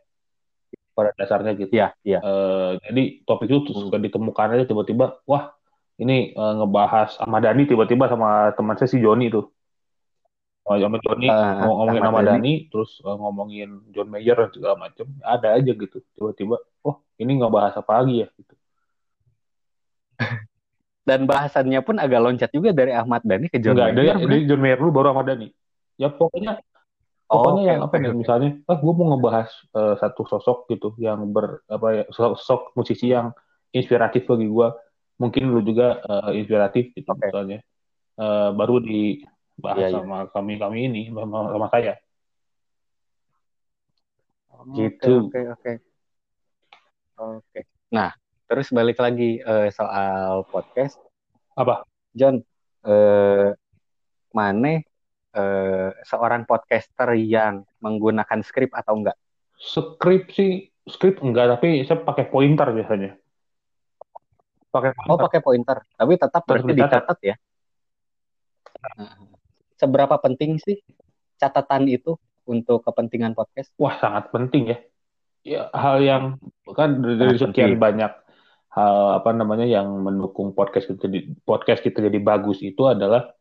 pada 0.94 1.16
dasarnya 1.16 1.56
gitu 1.56 1.80
ya, 1.80 1.96
ya. 2.04 2.20
Uh, 2.20 2.76
jadi 2.84 3.24
topik 3.24 3.48
itu 3.48 3.72
suka 3.72 3.96
ditemukan 3.96 4.52
aja 4.52 4.64
tiba-tiba 4.68 5.24
wah 5.24 5.56
ini 5.96 6.36
uh, 6.36 6.60
ngebahas 6.60 7.16
sama 7.16 7.40
Dani 7.40 7.64
tiba-tiba 7.64 8.04
sama 8.06 8.52
teman 8.52 8.76
saya 8.76 8.88
si 8.92 9.00
Joni 9.00 9.32
tuh 9.32 9.48
Oh, 9.48 9.59
sama 10.78 11.02
Johnny 11.02 11.26
uh, 11.26 11.66
ngomongin 11.66 12.00
nama 12.04 12.20
Dani, 12.22 12.54
terus 12.70 13.02
uh, 13.02 13.18
ngomongin 13.18 13.82
John 13.90 14.06
Mayer 14.06 14.38
dan 14.38 14.50
segala 14.54 14.74
macam. 14.78 15.10
Ada 15.26 15.58
aja 15.58 15.72
gitu. 15.74 15.98
Tiba-tiba, 16.14 16.62
oh 16.86 17.02
ini 17.18 17.42
nggak 17.42 17.50
bahas 17.50 17.74
apa 17.74 17.90
lagi 17.98 18.22
ya 18.22 18.28
gitu. 18.38 18.54
dan 21.08 21.26
bahasannya 21.26 21.80
pun 21.82 21.98
agak 21.98 22.20
loncat 22.22 22.50
juga 22.54 22.70
dari 22.70 22.94
Ahmad 22.94 23.26
Dhani 23.26 23.50
ke 23.50 23.58
John 23.58 23.74
Enggak, 23.74 23.98
Mayer. 23.98 24.14
Enggak, 24.14 24.28
dari 24.30 24.42
John 24.46 24.60
Mayer 24.62 24.78
dulu 24.78 24.90
baru 24.94 25.06
Ahmad 25.10 25.26
Dhani. 25.26 25.48
Ya 25.98 26.08
pokoknya 26.14 26.62
oh, 27.26 27.34
pokoknya 27.42 27.62
okay, 27.62 27.70
yang 27.74 27.80
apa 27.82 27.94
okay, 27.96 28.02
nih 28.06 28.12
misalnya, 28.14 28.50
ah 28.70 28.78
gue 28.78 28.92
mau 28.94 29.06
ngebahas 29.12 29.48
uh, 29.74 29.94
satu 29.98 30.22
sosok 30.30 30.70
gitu 30.70 30.94
yang 31.02 31.26
ber 31.34 31.66
apa 31.66 31.86
ya 31.92 32.04
sosok 32.14 32.72
musisi 32.78 33.10
yang 33.10 33.34
inspiratif 33.74 34.28
bagi 34.30 34.46
gue. 34.46 34.68
Mungkin 35.20 35.52
lu 35.52 35.60
juga 35.66 36.00
uh, 36.00 36.30
inspiratif 36.30 36.94
gitu 36.94 37.10
okay. 37.10 37.26
misalnya. 37.26 37.58
Uh, 38.20 38.52
baru 38.52 38.84
di 38.84 39.24
bahas 39.60 39.92
ya, 39.92 40.00
sama 40.00 40.26
kami 40.32 40.56
kami 40.56 40.78
ini 40.88 41.02
sama, 41.12 41.52
sama 41.52 41.68
saya. 41.70 41.94
Gitu. 44.76 45.28
oke 45.28 45.40
oke. 45.56 45.72
Oke. 47.20 47.60
Nah 47.92 48.12
terus 48.44 48.68
balik 48.72 49.00
lagi 49.00 49.40
uh, 49.40 49.68
soal 49.72 50.44
podcast. 50.48 51.00
Apa? 51.56 51.84
John 52.12 52.44
uh, 52.84 53.54
mana 54.36 54.84
uh, 55.32 55.90
seorang 56.04 56.44
podcaster 56.44 57.16
yang 57.16 57.64
menggunakan 57.80 58.44
skrip 58.44 58.72
atau 58.76 59.00
enggak? 59.00 59.16
Skrip 59.56 60.28
sih 60.32 60.68
skrip 60.88 61.20
enggak 61.24 61.56
tapi 61.56 61.84
saya 61.88 62.04
pakai 62.04 62.28
pointer 62.28 62.68
biasanya. 62.72 63.16
Pakai 64.70 64.92
oh 65.08 65.18
pakai 65.18 65.40
pointer. 65.40 65.82
Tapi 65.96 66.12
tetap 66.20 66.42
berarti 66.44 66.72
dicatat. 66.76 67.18
ya? 67.24 67.36
Nah 68.96 69.30
seberapa 69.80 70.20
penting 70.20 70.60
sih 70.60 70.84
catatan 71.40 71.88
itu 71.88 72.20
untuk 72.44 72.84
kepentingan 72.84 73.32
podcast? 73.32 73.72
Wah, 73.80 73.96
sangat 73.96 74.28
penting 74.28 74.76
ya. 74.76 74.78
Ya, 75.40 75.62
hal 75.72 76.04
yang 76.04 76.24
kan 76.76 77.00
dari 77.00 77.40
sekian 77.40 77.72
penting. 77.72 77.80
banyak 77.80 78.12
hal 78.76 78.96
apa 79.16 79.32
namanya 79.32 79.64
yang 79.64 79.88
mendukung 80.04 80.52
podcast 80.52 80.92
kita 80.92 81.08
jadi 81.08 81.32
podcast 81.48 81.80
kita 81.80 82.04
jadi 82.04 82.20
bagus 82.20 82.60
itu 82.60 82.84
adalah 82.84 83.32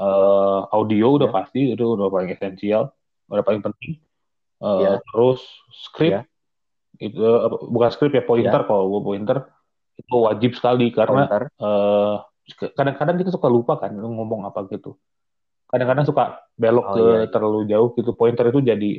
uh, 0.00 0.64
audio 0.72 1.20
udah 1.20 1.28
ya. 1.28 1.34
pasti 1.36 1.60
itu 1.76 1.84
udah 1.84 2.08
paling 2.08 2.32
esensial, 2.32 2.88
udah 3.28 3.44
paling 3.44 3.60
penting. 3.60 4.00
Uh, 4.64 4.80
ya. 4.80 4.90
Terus 5.12 5.44
script 5.76 6.24
ya. 6.24 7.04
itu 7.04 7.20
uh, 7.20 7.68
bukan 7.68 7.90
script 7.92 8.16
ya 8.16 8.24
pointer 8.24 8.64
ya. 8.64 8.66
kalau 8.66 8.88
gue 8.88 9.02
pointer 9.04 9.38
itu 10.00 10.14
wajib 10.24 10.56
sekali 10.56 10.88
karena 10.88 11.28
kadang-kadang 12.72 13.14
uh, 13.16 13.20
kita 13.20 13.30
suka 13.36 13.52
lupa 13.52 13.76
kan 13.76 13.92
ngomong 13.92 14.48
apa 14.48 14.64
gitu 14.72 14.96
kadang-kadang 15.72 16.04
suka 16.04 16.44
belok 16.60 16.84
oh, 16.84 16.92
ke 16.92 17.00
iya, 17.00 17.16
iya. 17.24 17.28
terlalu 17.32 17.60
jauh 17.64 17.88
gitu 17.96 18.12
pointer 18.12 18.52
itu 18.52 18.60
jadi 18.60 18.92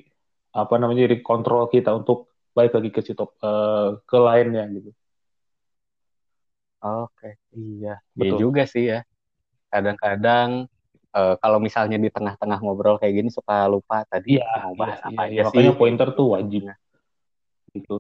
apa 0.58 0.74
namanya 0.82 1.06
jadi 1.06 1.22
kontrol 1.22 1.70
kita 1.70 1.94
untuk 1.94 2.34
balik 2.58 2.74
lagi 2.74 2.90
ke 2.90 3.02
situ 3.06 3.22
uh, 3.22 4.02
ke 4.02 4.18
lainnya 4.18 4.66
gitu. 4.74 4.90
Oke, 6.84 7.38
iya. 7.54 7.96
iya 8.02 8.12
Betul. 8.18 8.26
Iya 8.26 8.34
juga 8.42 8.64
sih 8.66 8.84
ya. 8.90 9.00
Kadang-kadang 9.70 10.66
uh, 11.14 11.36
kalau 11.38 11.62
misalnya 11.62 12.02
di 12.02 12.10
tengah-tengah 12.10 12.60
ngobrol 12.62 12.98
kayak 12.98 13.22
gini 13.22 13.30
suka 13.30 13.70
lupa 13.70 14.06
tadi 14.10 14.42
iya, 14.42 14.66
mau 14.66 14.74
bahas 14.74 15.00
iya, 15.02 15.10
apa 15.14 15.22
iya. 15.30 15.42
Makanya 15.46 15.74
sih. 15.74 15.80
pointer 15.80 16.08
tuh 16.18 16.28
wajib. 16.34 16.62
Gitu. 17.74 17.96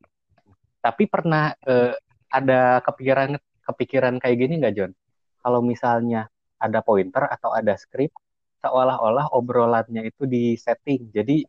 Tapi 0.82 1.03
pernah 1.06 1.53
uh, 1.65 1.94
ada 2.30 2.82
kepikiran 2.82 3.38
kepikiran 3.63 4.18
kayak 4.18 4.38
gini 4.38 4.53
nggak 4.62 4.74
John? 4.75 4.92
Kalau 5.39 5.62
misalnya 5.62 6.27
ada 6.58 6.80
pointer 6.82 7.30
atau 7.30 7.53
ada 7.53 7.77
script 7.77 8.23
seolah-olah 8.63 9.36
obrolannya 9.36 10.08
itu 10.08 10.24
di 10.24 10.55
setting. 10.55 11.12
Jadi 11.12 11.43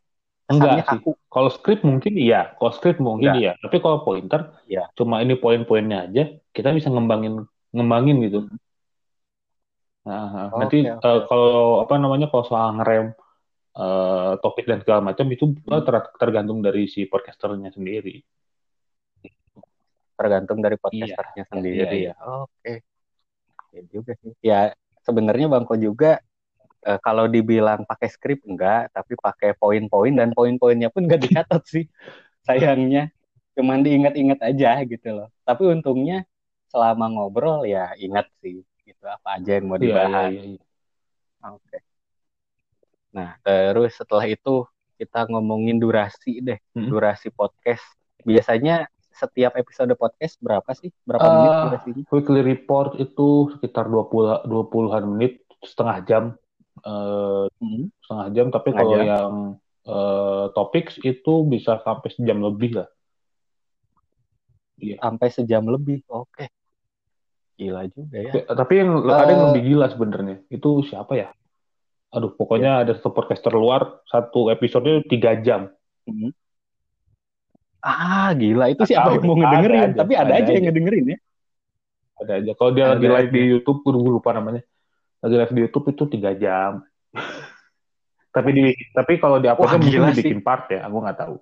enggak 0.50 0.90
sih. 0.90 0.98
Kaku. 0.98 1.12
Kalau 1.30 1.50
script 1.54 1.86
mungkin 1.86 2.18
iya, 2.18 2.52
kalau 2.58 2.72
script 2.74 2.98
mungkin 2.98 3.38
iya. 3.38 3.54
Tapi 3.62 3.78
kalau 3.78 4.02
pointer, 4.02 4.50
ya. 4.66 4.90
cuma 4.98 5.22
ini 5.22 5.38
poin-poinnya 5.38 6.10
aja, 6.10 6.34
kita 6.50 6.74
bisa 6.74 6.90
ngembangin 6.90 7.46
ngembangin 7.70 8.16
gitu. 8.26 8.38
Nah, 10.04 10.52
oh, 10.52 10.60
nanti 10.60 10.84
okay, 10.84 11.00
okay. 11.00 11.08
Uh, 11.08 11.20
kalau 11.24 11.54
apa 11.80 11.94
namanya 11.96 12.28
kalau 12.28 12.44
soal 12.44 12.76
ngerem 12.76 13.16
uh, 13.78 14.36
topik 14.44 14.68
dan 14.68 14.84
segala 14.84 15.00
macam 15.00 15.24
itu 15.32 15.48
hmm. 15.48 15.80
ter 15.80 15.94
tergantung 16.20 16.60
dari 16.60 16.90
si 16.90 17.06
podcasternya 17.06 17.72
sendiri. 17.72 18.20
tergantung 20.14 20.62
dari 20.62 20.78
podcasternya 20.78 21.42
Iya, 21.42 21.50
sendiri 21.50 21.96
iya, 21.98 22.14
ya. 22.14 22.46
Oke. 22.46 22.74
Ya 23.74 23.82
juga 23.90 24.14
sih. 24.22 24.30
Ya 24.46 24.58
sebenarnya 25.02 25.50
Bangko 25.50 25.74
juga 25.74 26.22
eh, 26.84 26.98
kalau 27.02 27.24
dibilang 27.26 27.82
pakai 27.88 28.08
skrip 28.12 28.40
enggak, 28.46 28.92
tapi 28.92 29.16
pakai 29.16 29.56
poin-poin 29.56 30.12
dan 30.14 30.30
poin-poinnya 30.36 30.88
pun 30.92 31.04
enggak 31.08 31.20
dicatat 31.26 31.62
sih. 31.66 31.84
Sayangnya 32.46 33.10
cuman 33.56 33.80
diingat-ingat 33.86 34.40
aja 34.42 34.82
gitu 34.84 35.08
loh. 35.14 35.28
Tapi 35.46 35.62
untungnya 35.70 36.26
selama 36.68 37.06
ngobrol 37.06 37.62
ya 37.64 37.94
ingat 37.96 38.26
sih 38.42 38.60
gitu 38.84 39.04
apa 39.06 39.38
aja 39.40 39.56
yang 39.56 39.66
mau 39.70 39.78
Iya, 39.78 39.84
iya, 39.84 39.90
dibahas. 39.90 40.30
iya, 40.30 40.42
iya. 40.54 40.62
Oke. 41.44 41.78
Nah, 43.14 43.38
terus 43.40 43.94
setelah 43.94 44.26
itu 44.26 44.66
kita 44.98 45.26
ngomongin 45.30 45.78
durasi 45.78 46.42
deh, 46.42 46.58
Mm-mm. 46.74 46.90
durasi 46.90 47.30
podcast. 47.30 47.82
Biasanya 48.26 48.90
setiap 49.14 49.54
episode 49.54 49.94
podcast 49.94 50.34
berapa 50.42 50.66
sih? 50.74 50.90
Berapa 51.06 51.22
Eh, 51.22 51.30
menit 51.30 51.54
durasinya? 51.62 52.04
Weekly 52.10 52.42
report 52.42 52.98
itu 52.98 53.54
sekitar 53.54 53.86
20 53.86 54.42
20-an 54.50 55.04
menit, 55.06 55.46
setengah 55.62 55.98
jam. 56.04 56.24
Hmm, 56.84 57.88
setengah 58.00 58.28
jam, 58.30 58.46
tapi 58.48 58.68
Setengah 58.70 58.80
kalau 58.84 58.94
jam. 58.94 59.04
yang 59.08 59.32
eh, 59.84 60.44
topics 60.52 60.96
itu 61.00 61.34
bisa 61.44 61.76
sampai 61.80 62.08
sejam 62.08 62.40
lebih 62.40 62.80
lah. 62.80 62.88
Iya. 64.76 64.96
Sampai 64.98 65.28
sejam 65.28 65.64
lebih. 65.64 66.00
Oke. 66.08 66.48
Gila 67.54 67.86
juga 67.88 68.16
ya. 68.18 68.32
Tapi- 68.48 68.80
yang 68.80 68.90
ada 69.04 69.30
yang 69.30 69.42
Eh. 69.44 69.46
lebih 69.52 69.62
gila 69.64 69.86
sebenarnya. 69.86 70.36
Itu 70.48 70.82
siapa 70.82 71.14
ya? 71.14 71.28
Aduh, 72.10 72.32
pokoknya 72.32 72.82
ada 72.82 72.92
satu 72.94 73.10
podcaster 73.10 73.50
luar, 73.50 74.00
satu 74.06 74.48
episode 74.48 75.04
tiga 75.06 75.36
jam. 75.38 75.68
Hmm. 76.04 76.30
Ah, 77.78 78.32
gila 78.32 78.72
itu 78.72 78.82
siapa 78.88 79.12
yang 79.12 79.24
mau 79.24 79.36
ngedengerin? 79.36 79.76
Ada 79.76 79.88
aja, 79.92 79.98
Tapi 80.00 80.12
ada, 80.16 80.24
ada 80.24 80.34
aja 80.34 80.48
yang 80.48 80.56
aja. 80.56 80.66
ngedengerin 80.72 81.04
ya. 81.04 81.18
Ada 82.14 82.32
aja. 82.40 82.50
Kalau 82.56 82.70
dia 82.72 82.84
Ada 82.88 82.92
lagi 82.96 83.06
live 83.12 83.30
di 83.30 83.42
YouTube, 83.52 83.78
gue 83.84 83.92
lupa 84.10 84.30
namanya. 84.32 84.62
Lagi 85.24 85.34
live 85.40 85.54
di 85.56 85.60
YouTube 85.64 85.86
itu 85.96 86.04
tiga 86.12 86.30
jam. 86.36 86.84
tapi 88.34 88.50
di 88.52 88.64
tapi 88.92 89.16
kalau 89.16 89.40
di 89.40 89.48
uploadnya 89.48 89.80
mungkin 89.80 89.94
gila 90.04 90.08
dibikin 90.12 90.40
part 90.44 90.68
ya, 90.68 90.84
aku 90.84 90.96
nggak 91.00 91.18
tahu. 91.18 91.36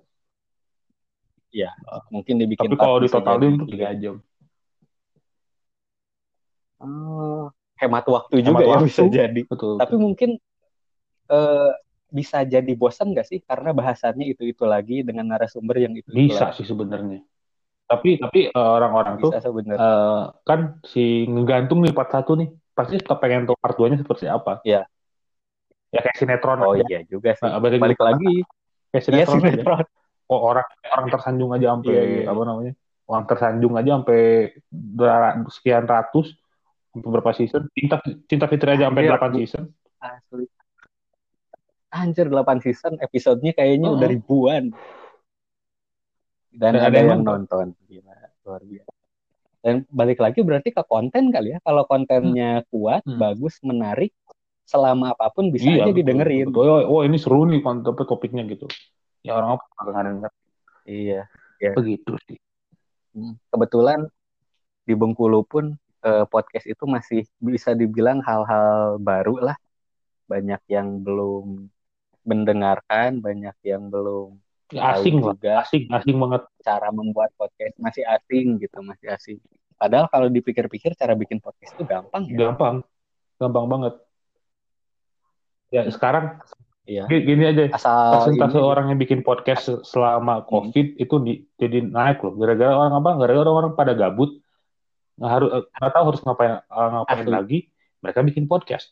Mungkin 2.13 2.35
dibikin 2.39 2.69
Tapi 2.69 2.75
part 2.77 2.85
kalau 2.87 2.97
ditotalin 3.01 3.43
jadi. 3.43 3.57
itu 3.59 3.65
tiga 3.69 3.89
jam. 3.97 4.15
Oh, 6.83 7.47
hemat 7.79 8.05
waktu 8.05 8.35
Hemat 8.39 8.47
juga 8.47 8.63
ya 8.63 8.69
waktu. 8.77 8.85
bisa 8.87 9.03
jadi. 9.09 9.41
Betul. 9.49 9.75
Tapi 9.79 9.95
mungkin 9.97 10.29
eh, 11.31 11.71
bisa 12.13 12.45
jadi 12.45 12.71
bosan 12.77 13.11
nggak 13.11 13.27
sih? 13.27 13.39
Karena 13.41 13.73
bahasannya 13.73 14.25
itu-itu 14.35 14.63
lagi 14.69 15.01
dengan 15.01 15.33
narasumber 15.33 15.81
yang 15.81 15.93
itu-itu 15.97 16.13
Bisa 16.13 16.51
lagi. 16.51 16.61
sih 16.61 16.65
sebenarnya. 16.67 17.19
Tapi 17.89 18.09
tapi 18.21 18.39
eh, 18.53 18.69
orang-orang 18.77 19.19
tuh 19.19 19.31
Bisa 19.33 19.39
sebenarnya. 19.41 19.81
eh, 19.81 20.23
kan 20.45 20.59
si 20.85 21.25
ngegantung 21.25 21.81
nih 21.81 21.93
part 21.95 22.09
satu 22.13 22.37
nih, 22.37 22.49
pasti 22.73 22.97
tetap 22.97 23.17
pengen 23.17 23.45
tahu 23.45 23.55
part 23.55 23.77
2-nya 23.77 24.01
seperti 24.01 24.25
apa. 24.25 24.59
Iya. 24.61 24.85
Ya 25.93 25.99
kayak 26.01 26.17
sinetron 26.17 26.57
Oh 26.59 26.73
aja. 26.73 26.85
iya 26.89 27.05
juga 27.05 27.37
sih. 27.37 27.45
Nah, 27.45 27.61
balik, 27.61 27.77
Balik 27.77 28.01
lagi. 28.01 28.41
kayak 28.89 28.93
Iya 28.93 29.01
sinetron 29.29 29.39
aja. 29.39 29.49
sinetron. 29.53 29.85
Oh, 30.25 30.39
orang 30.41 30.65
orang 30.89 31.07
tersanjung 31.11 31.51
aja 31.53 31.67
sampai 31.77 31.93
Iya, 31.93 32.03
iya. 32.03 32.23
apa 32.25 32.41
namanya? 32.41 32.73
Orang 33.03 33.25
tersanjung 33.27 33.73
aja 33.75 33.89
sampai 33.99 34.21
sekian 35.51 35.85
ratus 35.85 36.33
sampai 36.89 37.09
berapa 37.11 37.31
season? 37.31 37.63
Cinta 37.71 38.01
Cinta 38.25 38.45
Fitri 38.47 38.69
aja 38.73 38.89
sampai 38.89 39.03
Iya, 39.03 39.11
8 39.13 39.29
Bu. 39.29 39.37
season. 39.39 39.63
Asli. 39.99 40.45
Anjir 41.93 42.25
8 42.25 42.57
season, 42.59 42.97
episodenya 42.97 43.53
kayaknya 43.53 43.93
Heeh. 43.93 43.97
udah 44.01 44.07
ribuan. 44.09 44.63
Dan, 46.49 46.73
Dan 46.73 46.85
ada, 46.85 46.97
yang 46.97 47.21
nonton. 47.21 47.73
Gila, 47.85 48.13
luar 48.45 48.61
biasa. 48.61 48.92
Dan 49.63 49.87
balik 49.87 50.19
lagi 50.19 50.43
berarti 50.43 50.75
ke 50.75 50.83
konten 50.83 51.31
kali 51.31 51.55
ya. 51.55 51.59
Kalau 51.63 51.87
kontennya 51.87 52.67
kuat, 52.67 53.07
Hmm. 53.07 53.15
bagus, 53.15 53.63
menarik, 53.63 54.11
selama 54.67 55.15
apa 55.15 55.31
pun 55.31 55.47
bisa 55.55 55.71
Iya, 55.71 55.87
aja 55.87 55.91
betul, 55.91 55.97
didengerin. 56.03 56.47
betul. 56.51 56.67
Oh, 56.67 56.99
oh, 56.99 57.01
ini 57.07 57.15
seru 57.15 57.47
nih 57.47 57.63
konten 57.63 57.95
topiknya 57.95 58.43
gitu. 58.43 58.67
Ya 59.23 59.39
orang 59.39 59.55
apa 59.55 59.63
nggak 59.87 60.03
denger. 60.03 60.31
Iya. 60.83 61.21
Begitu 61.79 62.13
sih. 62.27 62.37
Hmm. 63.15 63.39
Kebetulan 63.47 64.03
di 64.83 64.93
Bengkulu 64.99 65.47
pun 65.47 65.79
eh, 66.03 66.27
podcast 66.27 66.67
itu 66.67 66.83
masih 66.83 67.23
bisa 67.39 67.71
dibilang 67.71 68.19
hal-hal 68.19 68.99
baru 68.99 69.39
lah. 69.39 69.55
Banyak 70.27 70.59
yang 70.67 70.99
belum 70.99 71.71
mendengarkan, 72.27 73.23
banyak 73.23 73.55
yang 73.63 73.87
belum 73.87 74.42
Ya, 74.71 74.95
asing 74.95 75.19
juga 75.19 75.65
asing, 75.65 75.91
asing 75.91 76.15
banget. 76.17 76.47
cara 76.63 76.87
membuat 76.89 77.35
podcast. 77.35 77.75
Masih 77.77 78.07
asing 78.07 78.57
gitu, 78.63 78.79
masih 78.79 79.11
asing. 79.11 79.37
Padahal 79.75 80.07
kalau 80.07 80.31
dipikir-pikir 80.31 80.95
cara 80.95 81.13
bikin 81.13 81.43
podcast 81.43 81.75
itu 81.75 81.83
gampang 81.83 82.23
ya. 82.31 82.47
Gampang, 82.47 82.85
gampang 83.37 83.65
banget. 83.67 83.93
Ya 85.69 85.83
sekarang 85.89 86.39
Iya. 86.83 87.07
gini, 87.07 87.47
aja, 87.47 87.71
Asal 87.71 88.11
persentase 88.11 88.59
ini 88.59 88.67
orang 88.67 88.85
yang 88.91 88.99
bikin 88.99 89.23
podcast 89.23 89.71
selama 89.87 90.43
COVID 90.43 90.99
itu 90.99 91.15
di, 91.23 91.33
jadi 91.55 91.79
naik 91.79 92.19
loh. 92.19 92.35
Gara-gara 92.35 92.75
orang 92.75 92.93
apa? 92.99 93.09
Gara-gara 93.23 93.49
orang 93.55 93.71
pada 93.71 93.95
gabut, 93.95 94.35
nggak 95.15 95.31
harus 95.31 95.49
nggak 95.79 95.91
tahu 95.95 96.05
harus 96.11 96.21
ngapain 96.27 96.53
eh, 96.59 96.87
ngapain 96.91 97.23
Asli. 97.23 97.31
lagi, 97.31 97.57
mereka 98.03 98.19
bikin 98.27 98.51
podcast. 98.51 98.91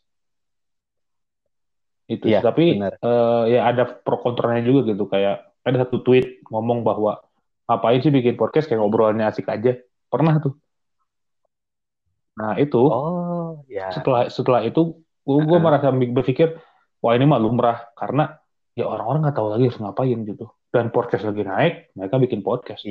Itu. 2.08 2.32
Iya, 2.32 2.40
Tapi 2.40 2.80
eh, 2.80 3.42
ya 3.52 3.60
ada 3.68 3.84
pro 3.84 4.24
kontranya 4.24 4.64
juga 4.64 4.96
gitu. 4.96 5.04
Kayak 5.04 5.51
ada 5.62 5.86
satu 5.86 6.02
tweet 6.02 6.42
ngomong 6.50 6.82
bahwa 6.82 7.22
ngapain 7.66 8.02
sih 8.02 8.10
bikin 8.10 8.34
podcast 8.34 8.66
kayak 8.66 8.82
ngobrolnya 8.82 9.30
asik 9.30 9.46
aja. 9.48 9.78
Pernah 10.10 10.42
tuh. 10.42 10.54
Nah 12.38 12.56
itu 12.56 12.80
Oh, 12.80 13.62
ya. 13.68 13.92
setelah 13.92 14.28
setelah 14.32 14.60
itu 14.64 14.98
gue 15.22 15.38
gue 15.44 15.54
Heeh. 15.54 15.62
merasa 15.62 15.88
berpikir 15.92 16.58
wah 16.98 17.12
ini 17.14 17.28
mah 17.28 17.38
lumrah 17.38 17.92
karena 17.94 18.40
ya 18.74 18.88
orang-orang 18.88 19.28
nggak 19.28 19.36
tahu 19.36 19.48
lagi 19.52 19.64
harus 19.68 19.78
ngapain 19.78 20.18
gitu 20.26 20.48
dan 20.72 20.88
podcast 20.88 21.28
lagi 21.28 21.44
naik 21.44 21.74
mereka 21.94 22.16
bikin 22.18 22.40
podcast 22.42 22.82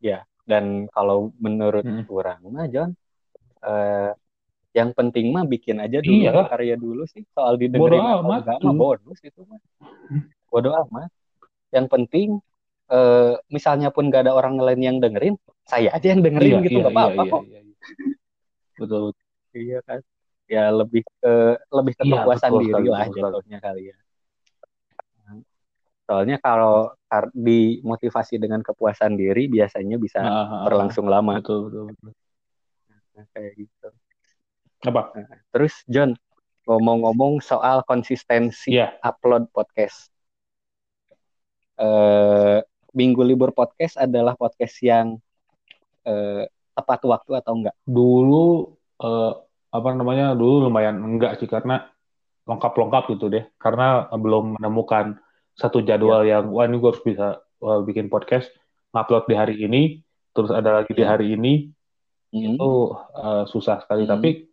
Iya. 0.00 0.24
Dan 0.48 0.88
kalau 0.90 1.30
menurut 1.36 1.84
Mm-mm. 1.84 2.08
orang 2.08 2.40
mah 2.48 2.66
John, 2.72 2.90
eh, 3.62 4.10
yang 4.70 4.94
penting 4.94 5.34
mah 5.34 5.42
bikin 5.44 5.82
aja 5.82 5.98
dulu, 5.98 6.22
Iya. 6.30 6.46
karya 6.46 6.76
dulu 6.78 7.02
sih. 7.10 7.26
Soal 7.34 7.58
didengerin 7.58 7.98
Bodo 7.98 8.22
amat. 8.22 8.40
enggak 8.46 8.58
mah 8.62 8.74
bonus 8.74 9.18
itu 9.26 9.40
mah. 9.50 9.58
Bodo 10.46 10.70
amat. 10.86 11.10
Yang 11.74 11.86
penting 11.90 12.28
eh, 12.90 13.34
misalnya 13.54 13.94
pun 13.94 14.10
gak 14.10 14.26
ada 14.26 14.34
orang 14.34 14.58
lain 14.58 14.82
yang 14.82 14.96
dengerin, 14.98 15.38
saya 15.62 15.94
aja 15.94 16.10
yang 16.10 16.26
dengerin 16.26 16.58
Iya, 16.58 16.64
gitu 16.66 16.78
iya, 16.78 16.82
nggak 16.82 16.94
apa-apa 16.98 17.22
iya, 17.22 17.30
kok. 17.30 17.42
iya, 17.46 17.60
iya. 17.62 17.76
betul 18.78 19.02
Iya 19.54 19.78
kan. 19.86 20.00
Ya 20.50 20.64
lebih 20.74 21.02
ke 21.06 21.32
lebih 21.70 21.92
ke 21.94 22.02
Iya, 22.02 22.14
kepuasan 22.18 22.50
betul 22.50 22.62
diri 22.66 22.86
lah 22.90 23.06
jatuhnya 23.06 23.58
kali 23.62 23.82
ya. 23.94 23.96
Soalnya 26.10 26.42
kalau 26.42 26.90
dimotivasi 27.30 28.42
dengan 28.42 28.58
kepuasan 28.66 29.14
diri 29.14 29.46
biasanya 29.46 29.94
bisa 29.94 30.18
berlangsung 30.66 31.06
lama 31.06 31.38
betul 31.38 31.70
betul 31.70 31.84
betul 31.94 32.12
Nah, 33.14 33.26
kayak 33.30 33.52
gitu. 33.54 33.79
Apa 34.80 35.12
Terus 35.50 35.74
John, 35.86 36.16
ngomong-ngomong 36.64 37.40
soal 37.40 37.84
konsistensi 37.84 38.72
Iya. 38.72 38.96
upload 39.00 39.50
podcast. 39.50 40.08
Eh, 41.76 42.58
minggu 42.92 43.22
libur 43.22 43.50
podcast 43.50 43.96
adalah 43.96 44.34
podcast 44.34 44.76
yang 44.80 45.16
eh, 46.02 46.44
tepat 46.70 47.00
waktu 47.02 47.32
atau 47.36 47.52
enggak? 47.54 47.76
dulu 47.82 48.72
eh, 48.96 49.32
apa 49.70 49.88
namanya 49.92 50.32
dulu 50.32 50.66
lumayan 50.66 50.96
enggak 50.98 51.36
sih 51.36 51.46
karena 51.46 51.88
lengkap-lengkap 52.44 53.04
gitu 53.10 53.28
deh 53.28 53.44
karena 53.56 54.10
belum 54.10 54.58
menemukan 54.58 55.16
satu 55.54 55.80
jadwal 55.80 56.20
Iya. 56.20 56.40
yang 56.40 56.50
wah 56.50 56.64
ini 56.64 56.76
gue 56.76 56.90
harus 56.90 57.00
bisa 57.00 57.26
eh, 57.38 57.80
bikin 57.82 58.08
podcast 58.08 58.48
ngupload 58.90 59.24
di 59.24 59.36
hari 59.36 59.56
ini 59.60 59.82
terus 60.30 60.50
ada 60.50 60.80
lagi 60.80 60.90
di 60.90 61.00
Hmm. 61.00 61.10
hari 61.10 61.26
ini 61.32 61.52
Hmm. 62.28 62.56
itu 62.56 62.70
eh, 63.14 63.44
susah 63.46 63.80
sekali 63.80 64.04
Hmm. 64.04 64.12
tapi 64.12 64.49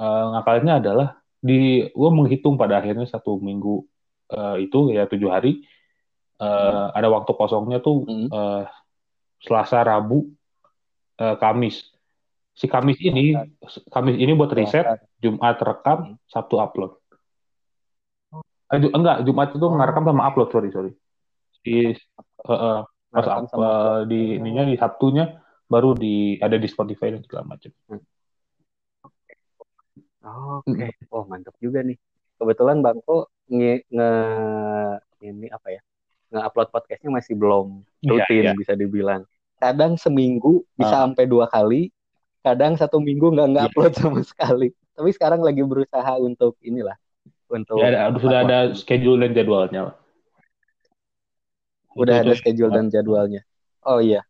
eh, 0.00 0.24
ngakalinnya 0.32 0.80
adalah 0.80 1.08
di 1.40 1.84
gue 1.92 2.10
menghitung 2.12 2.56
pada 2.56 2.80
akhirnya 2.80 3.04
satu 3.04 3.36
minggu 3.40 3.84
eh, 4.32 4.56
itu 4.64 4.96
ya 4.96 5.04
tujuh 5.04 5.28
hari 5.28 5.60
eh, 6.40 6.86
ada 6.96 7.08
waktu 7.12 7.32
kosongnya 7.36 7.84
tuh 7.84 8.08
Hmm. 8.08 8.28
eh, 8.32 8.64
Selasa 9.40 9.80
Rabu 9.84 10.28
eh, 11.20 11.36
Kamis. 11.40 11.80
Si 12.52 12.68
Kamis 12.68 13.00
ini 13.00 13.32
Kamis 13.88 14.16
ini 14.20 14.32
buat 14.36 14.52
riset. 14.52 14.84
Jumat 15.20 15.56
rekam 15.60 16.16
Sabtu 16.28 16.60
upload. 16.60 16.96
Eh, 18.68 18.78
enggak 18.84 19.24
Jumat 19.24 19.52
itu 19.56 19.64
ngerekam 19.64 20.04
sama 20.04 20.22
upload 20.28 20.48
sorry 20.52 20.68
sorry. 20.68 20.92
Di 21.64 21.92
pas 22.40 23.24
sama 23.24 23.40
eh, 23.40 23.44
upload. 23.48 24.12
di 24.12 24.20
ininya 24.36 24.64
di 24.68 24.76
Sabtunya 24.76 25.40
baru 25.72 25.96
di 25.96 26.36
ada 26.36 26.60
di 26.60 26.68
Spotify 26.68 27.16
dan 27.16 27.24
segala 27.24 27.56
macam 27.56 27.72
Oke, 30.20 30.92
oh 31.08 31.24
mantap 31.24 31.56
juga 31.58 31.80
nih. 31.80 31.96
Kebetulan 32.36 32.80
Bangko 32.80 33.28
nge, 33.46 33.88
nge 33.88 34.10
ini 35.22 35.48
apa 35.48 35.68
ya? 35.70 35.80
Nge-upload 36.30 36.68
podcastnya 36.70 37.10
masih 37.10 37.34
belum 37.34 37.82
Iya, 38.00 38.24
rutin 38.24 38.42
iya. 38.44 38.52
bisa 38.54 38.72
dibilang. 38.74 39.24
kadang 39.56 39.92
seminggu 39.92 40.64
bisa 40.72 40.88
Ah. 40.88 41.04
sampai 41.04 41.28
dua 41.28 41.44
kali 41.44 41.92
kadang 42.40 42.72
satu 42.72 42.96
minggu 42.96 43.28
nggak 43.28 43.48
nggak 43.52 43.64
Iya. 43.68 43.72
upload 43.76 43.92
sama 43.92 44.20
sekali 44.24 44.72
tapi 44.96 45.12
sekarang 45.12 45.44
lagi 45.44 45.60
berusaha 45.60 46.16
untuk 46.16 46.56
inilah 46.64 46.96
untuk 47.44 47.76
Ya, 47.76 48.08
ada, 48.08 48.16
sudah 48.16 48.38
ada 48.40 48.58
schedule 48.72 49.20
dan 49.20 49.36
jadwalnya 49.36 49.92
udah 51.92 52.14
Itu- 52.16 52.24
ada 52.24 52.32
itu 52.32 52.40
schedule 52.40 52.72
dan 52.72 52.88
jadwalnya 52.88 53.44
oh 53.84 54.00
iya 54.00 54.24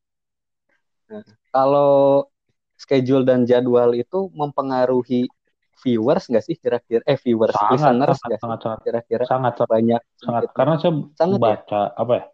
Nah, 1.07 1.23
kalau 1.55 2.27
schedule 2.75 3.23
dan 3.23 3.47
jadwal 3.47 3.95
itu 3.95 4.35
mempengaruhi 4.35 5.31
viewers 5.81 6.25
nggak 6.29 6.45
sih 6.45 6.57
kira-kira 6.57 7.03
eh 7.05 7.19
viewers 7.19 7.57
sangat 7.57 7.73
listeners 7.73 8.19
sangat 8.21 8.31
sih 8.37 8.41
sangat 8.41 8.59
sangat 8.63 8.79
kira-kira 8.85 9.25
sangat 9.25 9.55
banyak 9.65 10.01
sangat. 10.17 10.41
sedikit? 10.47 10.57
karena 10.57 10.75
saya 10.79 10.93
Sangat 11.17 11.39
ya? 11.39 11.43
baca 11.43 11.81
apa 11.97 12.13
ya 12.15 12.25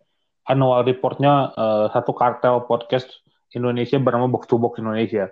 annual 0.47 0.81
reportnya 0.83 1.33
eh, 1.55 1.87
satu 1.91 2.13
kartel 2.15 2.67
podcast 2.67 3.09
Indonesia 3.51 3.97
bernama 3.97 4.27
Box 4.29 4.45
to 4.47 4.59
Box 4.59 4.79
Indonesia. 4.79 5.31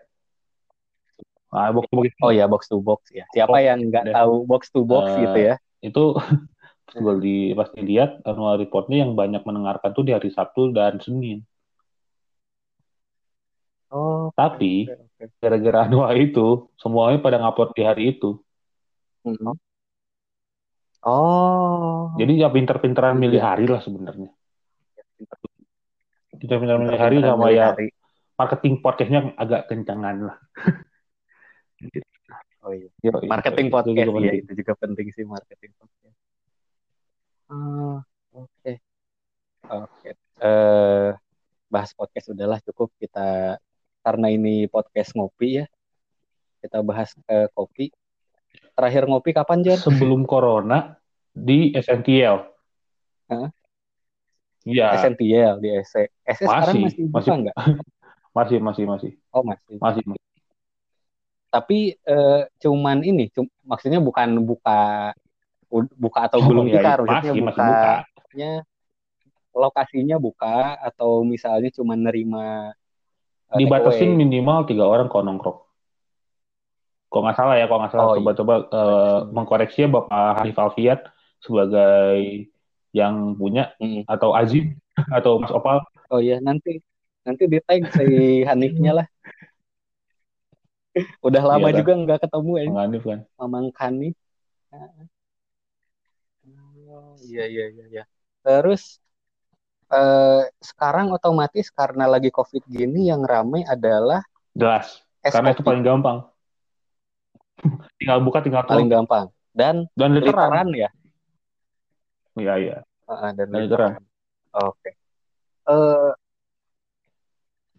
Nah, 1.55 1.70
Box 1.70 1.87
to 1.87 1.94
Box 1.94 2.07
itu, 2.11 2.18
oh 2.24 2.33
ya 2.35 2.44
box 2.50 2.62
to 2.66 2.79
box 2.83 3.00
ya 3.14 3.24
siapa 3.31 3.55
Oh, 3.55 3.61
yang 3.62 3.79
nggak 3.87 4.11
tahu 4.11 4.35
box 4.42 4.62
to 4.74 4.83
box 4.83 5.07
Eh, 5.14 5.18
gitu 5.22 5.38
ya 5.38 5.55
itu 5.85 6.05
gue 6.94 7.14
di 7.22 7.37
pas 7.55 7.70
dilihat 7.70 8.22
annual 8.22 8.59
reportnya 8.59 9.03
yang 9.07 9.14
banyak 9.14 9.42
mendengarkan 9.42 9.90
tuh 9.94 10.03
di 10.03 10.12
hari 10.14 10.31
Sabtu 10.31 10.70
dan 10.74 10.98
Senin. 10.98 11.42
oh 13.90 14.31
Tapi. 14.35 14.87
Gara-gara 15.40 15.79
annual 15.87 16.12
itu 16.16 16.46
semuanya 16.77 17.18
pada 17.18 17.37
ngupload 17.40 17.70
di 17.72 17.83
hari 17.83 18.03
itu. 18.14 18.38
Mhm. 19.24 19.57
oh 21.05 22.12
Jadi 22.16 22.33
ya 22.40 22.48
pinter-pinteran 22.48 23.16
milih 23.16 23.40
Iya. 23.40 23.46
hari 23.46 23.64
lah 23.68 23.81
sebenarnya. 23.81 24.31
Pinter-pinteran 26.35 26.83
milih 26.85 27.00
hari 27.00 27.16
sama 27.20 27.48
ya 27.48 27.72
hari. 27.72 27.88
marketing 28.35 28.74
podcastnya 28.81 29.20
agak 29.37 29.68
kencangan 29.68 30.16
lah. 30.29 30.37
oh 32.64 32.72
iya 32.72 32.88
Yo, 33.00 33.12
itu- 33.12 33.29
marketing 33.29 33.66
itu 33.68 33.74
podcast 33.74 33.96
juga 34.00 34.00
ya 34.00 34.09
penting. 34.09 34.40
itu 34.40 34.53
juga 34.57 34.72
penting 34.74 35.07
sih 35.12 35.24
marketing 35.24 35.72
podcast 35.77 36.16
Ah, 37.44 38.00
oke 38.33 38.72
oke 39.68 40.11
eh 40.40 41.11
bahas 41.68 41.90
podcast 41.92 42.33
udahlah 42.33 42.57
cukup 42.64 42.88
kita 42.96 43.61
karena 44.05 44.29
ini 44.29 44.69
podcast 44.69 45.17
ngopi 45.17 45.59
ya 45.59 45.67
kita 46.61 46.81
bahas 46.81 47.17
ke 47.17 47.49
kopi 47.53 47.88
terakhir 48.77 49.09
ngopi 49.09 49.33
kapan 49.33 49.64
John 49.64 49.81
Sebelum 49.81 50.23
corona 50.25 50.97
di 51.31 51.73
SNTL. 51.73 52.37
Hah? 53.27 53.49
Iya, 54.64 54.97
SNTL 54.99 55.59
di 55.59 55.69
SC 55.77 56.09
SC 56.25 56.40
sekarang 56.40 56.75
Masih, 56.81 56.83
masih 56.85 57.03
buka 57.05 57.21
masih. 57.21 57.53
masih 58.37 58.59
masih 58.59 58.85
masih 58.85 59.11
oh 59.31 59.43
masih 59.45 59.77
masih. 59.79 60.03
tapi 61.49 61.79
eh, 61.95 62.43
cuman 62.59 62.99
ini 63.01 63.31
cum- 63.31 63.53
maksudnya 63.62 64.01
bukan 64.01 64.43
buka 64.43 65.12
buka 65.95 66.21
atau 66.27 66.38
Oh, 66.43 66.49
belum 66.49 66.67
iya, 66.67 66.81
buka 66.81 66.88
iya, 66.88 66.97
maksudnya 66.99 67.33
masih 67.33 67.43
masih 67.45 67.62
buka 67.62 67.93
buka. 67.95 68.33
nya 68.35 68.53
lokasinya 69.55 70.17
buka 70.19 70.57
atau 70.83 71.23
misalnya 71.23 71.71
cuma 71.71 71.95
nerima 71.95 72.75
Dibatasin 73.52 74.16
takeaway. 74.16 74.20
minimal 74.24 74.59
tiga 74.66 74.85
orang 74.88 75.07
kalau 75.12 75.24
nongkrong. 75.28 75.59
Kalau 77.12 77.22
nggak 77.30 77.37
salah 77.38 77.54
ya, 77.54 77.64
kalau 77.70 77.80
nggak 77.85 77.92
salah 77.94 78.04
Oh, 78.04 78.11
iya. 78.11 78.18
coba-coba 78.18 78.54
eh, 78.74 79.18
mengkoreksi 79.30 79.78
ya 79.87 79.88
Bapak 79.92 80.42
Hanif 80.42 80.57
Alfiat 80.59 81.00
sebagai 81.38 82.50
yang 82.94 83.38
punya 83.38 83.70
Mm. 83.78 84.02
atau 84.11 84.35
Azim 84.35 84.74
atau 85.18 85.38
Mas 85.38 85.50
Opal 85.54 85.83
Oh 86.11 86.18
iya 86.22 86.38
nanti 86.38 86.78
nanti 87.26 87.42
di 87.50 87.59
tag 87.62 87.83
si 87.90 88.42
Hanifnya 88.46 88.92
lah. 89.02 89.07
Udah 91.26 91.42
lama 91.42 91.70
Iya, 91.70 91.74
kan? 91.74 91.78
juga 91.83 91.92
nggak 92.07 92.18
ketemu 92.26 92.52
ya, 92.54 92.64
Bang 92.70 92.78
Hanif 92.83 93.02
kan. 93.02 93.20
Mamang 93.38 93.66
Hanif. 93.78 94.14
Oh, 96.94 97.18
iya 97.26 97.44
iya 97.50 97.64
iya 97.74 97.85
iya. 97.90 98.02
Terus 98.46 99.00
eh, 99.90 100.42
sekarang 100.62 101.12
otomatis 101.12 101.68
karena 101.73 102.09
lagi 102.09 102.31
COVID 102.33 102.64
gini 102.68 103.09
yang 103.12 103.25
rame 103.25 103.64
adalah 103.66 104.25
Jelas. 104.55 105.03
es 105.20 105.33
Karena 105.35 105.51
itu 105.51 105.64
paling 105.66 105.83
gampang. 105.83 106.25
tinggal 107.99 108.18
buka, 108.23 108.38
tinggal 108.44 108.64
paling 108.68 108.88
gampang 108.90 109.31
dan 109.55 109.87
Dan 109.94 110.18
literan. 110.18 110.51
literan 110.51 110.68
ya. 110.75 110.90
Iya, 112.35 112.55
iya. 112.59 112.77
Ah, 113.07 113.31
dan 113.31 113.47
Dan 113.51 113.61
literan. 113.66 114.03
Oke. 114.55 114.90
Eh 115.70 116.12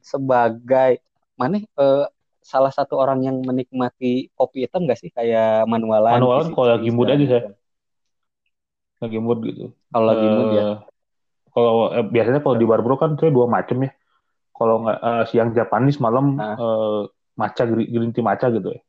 sebagai 0.05 1.01
mana 1.35 1.59
eh, 1.59 2.05
salah 2.45 2.69
satu 2.69 3.01
orang 3.01 3.25
yang 3.25 3.37
menikmati 3.41 4.29
kopi 4.37 4.69
hitam 4.69 4.85
nggak 4.85 5.01
sih 5.01 5.09
kayak 5.09 5.65
manualan? 5.65 6.21
Manualan 6.21 6.53
kalau 6.53 6.67
lagi 6.77 6.89
mood 6.93 7.09
aja 7.09 7.25
saya. 7.25 7.41
Lagi 9.01 9.17
mood 9.19 9.39
gitu. 9.43 9.73
Kalau 9.91 10.05
lagi 10.05 10.27
mood 10.29 10.49
ya. 10.53 10.65
Eh, 11.55 11.61
Kalau 11.63 11.87
eh, 11.95 12.03
biasanya 12.05 12.39
kalau 12.43 12.55
di 12.59 12.67
Barbro 12.67 12.99
kan 12.99 13.15
saya 13.15 13.31
dua 13.31 13.47
macam 13.47 13.79
ya. 13.87 13.91
Kalau 14.55 14.75
nggak 14.83 14.99
eh, 14.99 15.23
siang 15.31 15.49
Japanese, 15.55 15.99
malam 16.03 16.35
Ah. 16.35 16.55
eh, 16.59 17.01
matcha 17.35 17.63
gri- 17.63 17.87
green 17.87 18.11
tea 18.11 18.23
matcha 18.23 18.51
gitu 18.51 18.75
ya. 18.75 18.81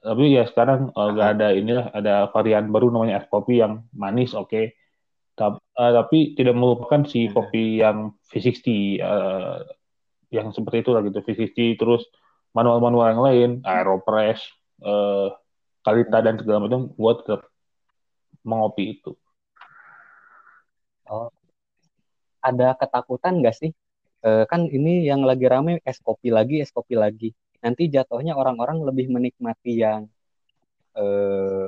Tapi 0.00 0.24
ya 0.32 0.44
sekarang 0.48 0.92
eh, 0.92 1.08
nggak 1.12 1.28
ada 1.36 1.48
inilah 1.52 1.86
ada 1.92 2.14
varian 2.32 2.68
baru 2.72 2.88
namanya 2.92 3.20
es 3.20 3.26
kopi 3.28 3.60
yang 3.60 3.84
manis 3.92 4.32
oke. 4.32 4.76
Tapi, 5.36 5.56
eh, 5.56 5.92
tapi 5.96 6.18
tidak 6.36 6.56
melupakan 6.56 7.00
si 7.08 7.28
Hmm. 7.28 7.32
kopi 7.36 7.80
yang 7.80 7.98
V60 8.28 9.00
eh, 9.00 9.58
yang 10.30 10.52
seperti 10.52 10.84
itu 10.84 10.90
lah 10.94 11.02
gitu 11.04 11.18
V60 11.24 11.74
terus 11.80 12.02
manual-manual 12.52 13.06
yang 13.12 13.22
lain 13.24 13.50
Aeropress, 13.64 14.40
eh, 14.84 15.28
Kalita 15.80 16.20
dan 16.20 16.36
segala 16.36 16.68
macam 16.68 16.92
buat 16.96 17.24
tetap 17.24 17.48
mengopi 18.44 19.00
itu. 19.00 19.16
Ada 22.40 22.72
ketakutan 22.78 23.42
nggak 23.42 23.56
sih? 23.56 23.70
Eh, 24.20 24.44
kan 24.48 24.68
ini 24.68 25.04
yang 25.04 25.24
lagi 25.24 25.44
rame 25.48 25.80
es 25.84 26.00
kopi 26.00 26.28
lagi, 26.32 26.60
es 26.60 26.72
kopi 26.72 26.96
lagi. 26.96 27.32
Nanti 27.60 27.88
jatuhnya 27.92 28.36
orang-orang 28.36 28.80
lebih 28.84 29.12
menikmati 29.12 29.80
yang 29.80 30.08
eh, 30.96 31.66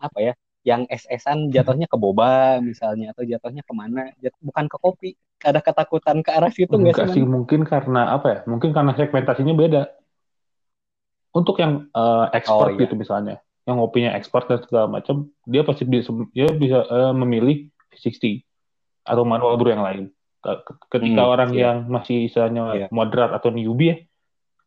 apa 0.00 0.18
ya? 0.20 0.34
Yang 0.60 0.92
es-esan 0.92 1.48
jatuhnya 1.48 1.88
ke 1.88 1.96
boba 1.96 2.60
misalnya 2.60 3.16
atau 3.16 3.24
jatuhnya 3.24 3.64
ke 3.64 3.72
mana? 3.72 4.12
Jat- 4.20 4.36
bukan 4.44 4.68
ke 4.68 4.76
kopi. 4.76 5.10
Ada 5.40 5.64
ketakutan 5.64 6.20
ke 6.20 6.30
arah 6.36 6.52
situ 6.52 6.76
nggak 6.76 7.00
sih? 7.00 7.08
sih, 7.16 7.24
mungkin 7.24 7.64
karena 7.64 8.12
apa 8.12 8.26
ya? 8.28 8.38
Mungkin 8.44 8.76
karena 8.76 8.92
segmentasinya 8.92 9.56
beda. 9.56 9.82
Untuk 11.32 11.56
yang 11.62 11.88
eh, 11.88 12.26
Oh, 12.28 12.36
expert 12.36 12.76
iya. 12.76 12.84
gitu 12.84 12.94
misalnya, 12.98 13.40
yang 13.64 13.80
ngopinya 13.80 14.12
expert 14.18 14.50
dan 14.52 14.60
segala 14.66 14.86
macam, 15.00 15.32
dia 15.48 15.62
pasti 15.64 15.88
bisa 15.88 16.12
dia 16.36 16.52
bisa 16.52 16.84
eh, 16.84 17.12
memilih 17.16 17.56
V60 17.96 18.49
atau 19.10 19.24
manual 19.26 19.54
brew 19.58 19.74
yang 19.74 19.82
lain. 19.84 20.04
Ke- 20.40 20.62
Ketika 20.88 21.22
Hmm, 21.26 21.32
orang 21.36 21.50
iya. 21.52 21.60
yang 21.68 21.76
masih 21.90 22.16
istilahnya 22.30 22.62
Iya. 22.74 22.86
moderat 22.94 23.30
atau 23.36 23.50
newbie 23.52 23.86
ya, 23.90 23.96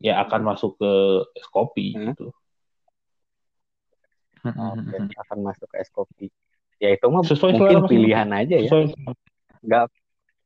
ya 0.04 0.14
akan 0.28 0.42
masuk 0.54 0.78
ke 0.78 0.92
es 1.40 1.48
kopi 1.50 1.96
Hmm. 1.96 2.14
gitu. 2.14 2.30
Oke, 4.44 4.98
akan 5.16 5.38
masuk 5.40 5.68
ke 5.72 5.78
es 5.80 5.90
kopi. 5.90 6.28
Ya 6.78 6.92
itu 6.92 7.08
mah 7.08 7.24
Sesuai 7.24 7.56
mungkin 7.56 7.80
selera 7.80 7.90
pilihan 7.90 8.28
aja 8.36 8.56
ya. 8.60 8.68
Sesuai 8.68 8.84
Nggak 9.64 9.86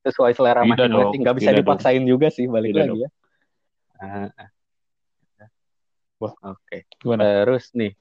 sesuai 0.05 0.31
selera 0.37 0.61
masing-masing. 0.61 0.93
dong, 0.93 1.13
Nggak 1.25 1.35
bisa 1.41 1.49
tidak 1.51 1.59
dipaksain 1.65 2.03
juga 2.05 2.27
sih 2.29 2.45
balik 2.45 2.71
Tidak 2.71 2.85
lagi 2.93 2.99
ya. 3.03 3.09
Ah, 3.97 4.29
ah. 4.37 4.49
Wah. 6.21 6.33
Oke. 6.53 6.85
gimana? 7.01 7.21
Terus 7.25 7.73
nih, 7.73 7.91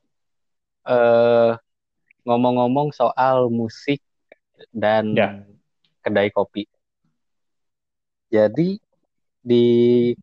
eh 0.86 1.52
ngomong-ngomong 2.28 2.92
soal 2.92 3.48
musik 3.48 4.04
dan 4.72 5.16
Ya. 5.16 5.28
Kedai 6.06 6.30
kopi. 6.30 6.62
Jadi 8.30 8.78
di 9.50 9.64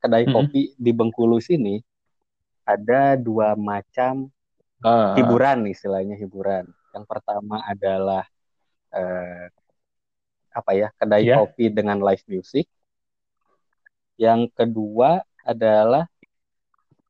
kedai 0.02 0.26
Mm-mm. 0.28 0.36
kopi 0.36 0.76
di 0.76 0.92
Bengkulu 0.96 1.40
sini 1.44 1.80
ada 2.68 3.16
dua 3.20 3.56
macam 3.60 4.28
Ah, 4.84 5.18
hiburan 5.18 5.68
istilahnya 5.70 6.16
hiburan. 6.20 6.66
Yang 6.96 7.06
pertama 7.12 7.64
adalah 7.68 8.24
eh, 8.96 9.48
apa 10.54 10.72
ya 10.78 10.88
kedai 11.00 11.26
Ya. 11.26 11.36
kopi 11.36 11.70
dengan 11.74 12.00
live 12.04 12.24
music. 12.30 12.66
Yang 14.18 14.42
kedua 14.58 15.22
adalah 15.46 16.06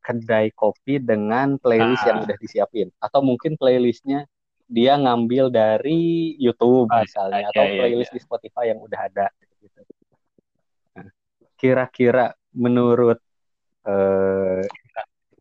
kedai 0.03 0.51
kopi 0.55 0.99
dengan 0.99 1.55
playlist 1.63 2.03
yang 2.09 2.19
Ah. 2.19 2.23
udah 2.23 2.37
disiapin 2.43 2.91
atau 2.99 3.23
mungkin 3.23 3.55
playlistnya 3.55 4.27
dia 4.73 4.97
ngambil 4.97 5.53
dari 5.53 6.33
YouTube 6.41 6.89
Ah, 6.89 7.05
misalnya 7.05 7.45
iya, 7.45 7.49
atau 7.53 7.63
iya, 7.69 7.77
playlist 7.85 8.11
di 8.17 8.21
Spotify 8.25 8.73
yang 8.73 8.81
udah 8.81 8.99
ada. 9.05 9.29
Gitu. 9.61 9.79
Nah, 10.97 11.07
kira-kira 11.53 12.33
menurut 12.57 13.21
eh, 13.85 14.65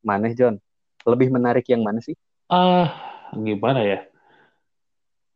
Maneh 0.04 0.36
John 0.36 0.60
lebih 1.08 1.32
menarik 1.32 1.64
yang 1.72 1.80
mana 1.80 2.04
sih? 2.04 2.12
Ah, 2.52 2.92
gimana 3.32 3.80
ya? 3.80 4.04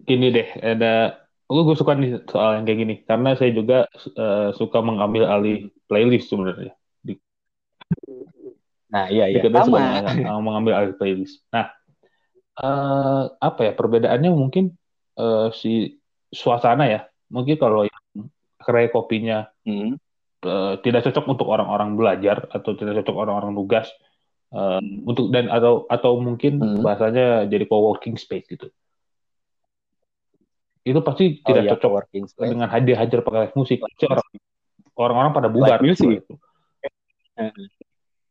Ini 0.04 0.26
deh, 0.28 0.48
ada 0.60 1.24
gue 1.46 1.62
gue 1.62 1.76
suka 1.78 1.94
nih 1.96 2.20
soal 2.26 2.60
yang 2.60 2.64
kayak 2.66 2.80
gini 2.82 2.94
karena 3.06 3.38
saya 3.38 3.54
juga 3.54 3.86
uh, 4.18 4.50
suka 4.50 4.82
mengambil 4.82 5.30
alih 5.30 5.70
playlist 5.86 6.26
sebenarnya. 6.30 6.74
Di, 7.02 7.14
nah 8.90 9.06
iya 9.06 9.30
iya. 9.30 9.42
Sama. 9.46 10.02
Suka 10.10 10.42
mengambil 10.42 10.74
alih 10.74 10.94
playlist. 10.98 11.42
Nah 11.54 11.70
uh, 12.60 13.22
apa 13.36 13.60
ya 13.70 13.72
perbedaannya 13.76 14.30
mungkin 14.32 14.72
uh, 15.20 15.52
si 15.52 16.00
suasana 16.32 16.88
ya. 16.88 17.00
Mungkin 17.26 17.58
kalau 17.58 17.84
yang 17.84 18.30
kedai 18.62 18.88
kopinya 18.90 19.46
hmm. 19.66 19.98
uh, 20.46 20.74
tidak 20.80 21.06
cocok 21.10 21.24
untuk 21.26 21.46
orang-orang 21.50 21.94
belajar 21.94 22.46
atau 22.50 22.74
tidak 22.74 23.02
cocok 23.02 23.16
orang-orang 23.16 23.52
tugas 23.54 23.86
uh, 24.54 24.82
untuk 25.06 25.30
dan 25.30 25.50
atau 25.50 25.86
atau 25.86 26.18
mungkin 26.18 26.58
hmm. 26.58 26.82
bahasanya 26.82 27.46
jadi 27.50 27.66
co-working 27.66 28.18
space 28.18 28.46
gitu 28.46 28.70
itu 30.86 31.02
pasti 31.02 31.42
oh, 31.42 31.50
tidak 31.50 31.62
iya, 31.66 31.70
cocok 31.74 31.92
dengan 32.38 32.70
hadir 32.70 32.94
hajar 32.94 33.18
pakai 33.26 33.50
live 33.50 33.56
musik. 33.58 33.82
orang 33.82 34.22
orang-orang 34.94 35.32
pada 35.34 35.48
bubar 35.50 35.82
musik. 35.82 36.22
Gitu. 36.22 36.34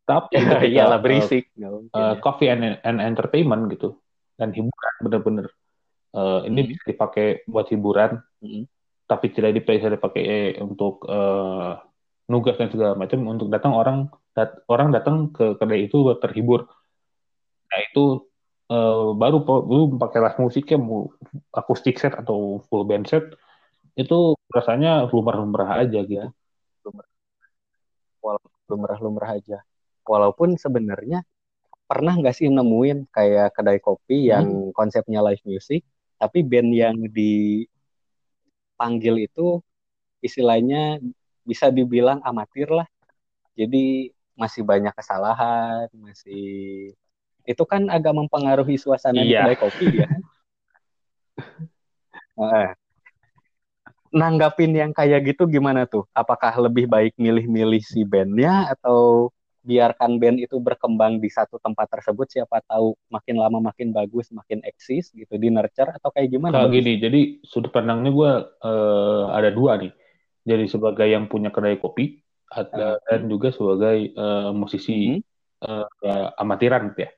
Tapi 0.07 0.31
ya, 0.39 0.63
iyalah 0.63 1.03
berisik. 1.03 1.51
Uh, 1.59 1.83
uh, 1.91 2.15
coffee 2.23 2.47
and, 2.47 2.79
and 2.79 3.03
entertainment 3.03 3.67
gitu 3.75 3.99
dan 4.36 4.52
hiburan 4.52 4.95
bener-bener. 5.04 5.48
Uh, 6.15 6.48
ini 6.48 6.63
hmm. 6.63 6.69
bisa 6.71 6.84
dipakai 6.88 7.43
buat 7.43 7.67
hiburan, 7.67 8.24
hmm. 8.39 8.63
tapi 9.08 9.36
tidak 9.36 9.60
bisa 9.67 9.91
dipakai 9.91 10.56
untuk 10.63 11.04
uh, 11.12 11.76
nugas 12.32 12.56
dan 12.56 12.71
segala 12.71 12.95
macam. 12.95 13.19
Untuk 13.28 13.52
datang 13.52 13.76
orang 13.76 14.08
dat, 14.32 14.63
orang 14.71 14.95
datang 14.95 15.36
ke 15.36 15.60
kedai 15.60 15.91
itu 15.91 16.08
buat 16.08 16.24
terhibur. 16.24 16.71
Nah 17.67 17.80
itu 17.91 18.24
uh, 18.71 19.12
baru 19.12 19.43
belum 19.43 20.00
pakai 20.00 20.19
live 20.24 20.39
musiknya 20.39 20.78
mau 20.80 21.12
akustik 21.52 22.00
set 22.00 22.15
atau 22.15 22.63
full 22.71 22.88
band 22.88 23.06
set 23.10 23.26
itu 23.95 24.36
rasanya 24.52 25.08
lumrah-lumrah 25.08 25.84
aja 25.84 26.04
gitu. 26.04 26.28
Lumrah-lumrah 28.67 29.39
aja. 29.39 29.63
Walaupun 30.06 30.60
sebenarnya 30.60 31.24
pernah 31.86 32.17
nggak 32.17 32.34
sih 32.34 32.50
nemuin 32.50 33.13
kayak 33.13 33.54
kedai 33.54 33.78
kopi 33.78 34.26
hmm. 34.26 34.30
yang 34.30 34.74
konsepnya 34.74 35.21
live 35.21 35.41
music, 35.45 35.86
tapi 36.17 36.41
band 36.41 36.74
yang 36.74 36.98
dipanggil 37.13 39.21
itu 39.21 39.62
istilahnya 40.26 40.98
bisa 41.45 41.69
dibilang 41.69 42.26
amatir 42.26 42.74
lah. 42.74 42.89
Jadi 43.54 44.10
masih 44.36 44.67
banyak 44.67 44.91
kesalahan, 44.98 45.88
masih 45.95 46.91
itu 47.45 47.63
kan 47.63 47.88
agak 47.93 48.17
mempengaruhi 48.17 48.76
suasana 48.76 49.21
iya. 49.21 49.45
di 49.45 49.54
kedai 49.54 49.58
kopi 49.62 49.86
ya. 50.02 50.10
nah, 52.41 52.74
nanggapin 54.10 54.74
yang 54.74 54.89
kayak 54.91 55.30
gitu 55.30 55.45
gimana 55.45 55.86
tuh? 55.86 56.10
Apakah 56.12 56.58
lebih 56.58 56.89
baik 56.89 57.13
milih-milih 57.15 57.86
si 57.86 58.02
bandnya 58.02 58.74
atau 58.74 59.30
biarkan 59.65 60.21
band 60.21 60.38
itu 60.38 60.62
berkembang 60.62 61.17
di 61.17 61.28
satu 61.34 61.58
tempat 61.58 61.89
tersebut 61.89 62.30
siapa 62.30 62.62
tahu 62.69 62.93
makin 63.10 63.41
lama 63.41 63.58
makin 63.58 63.89
bagus 63.89 64.30
makin 64.30 64.62
eksis 64.62 65.10
gitu 65.17 65.34
di 65.41 65.49
nurture 65.49 65.89
atau 65.89 66.13
kayak 66.13 66.30
gimana? 66.30 66.62
Kayak 66.62 66.73
gini, 66.78 66.93
jadi 67.01 67.21
sudut 67.41 67.73
pandangnya 67.73 68.13
gue 68.13 68.32
uh, 68.62 69.34
ada 69.34 69.49
dua 69.49 69.82
nih. 69.82 69.91
Jadi 70.45 70.69
sebagai 70.69 71.10
yang 71.10 71.25
punya 71.25 71.49
kedai 71.49 71.82
kopi 71.82 72.21
ada, 72.54 73.01
hmm. 73.01 73.04
dan 73.10 73.21
juga 73.25 73.49
sebagai 73.49 74.13
uh, 74.13 74.54
musisi 74.54 75.17
hmm. 75.17 75.65
uh, 75.65 76.30
amatiran 76.38 76.93
gitu 76.93 77.10
ya. 77.10 77.12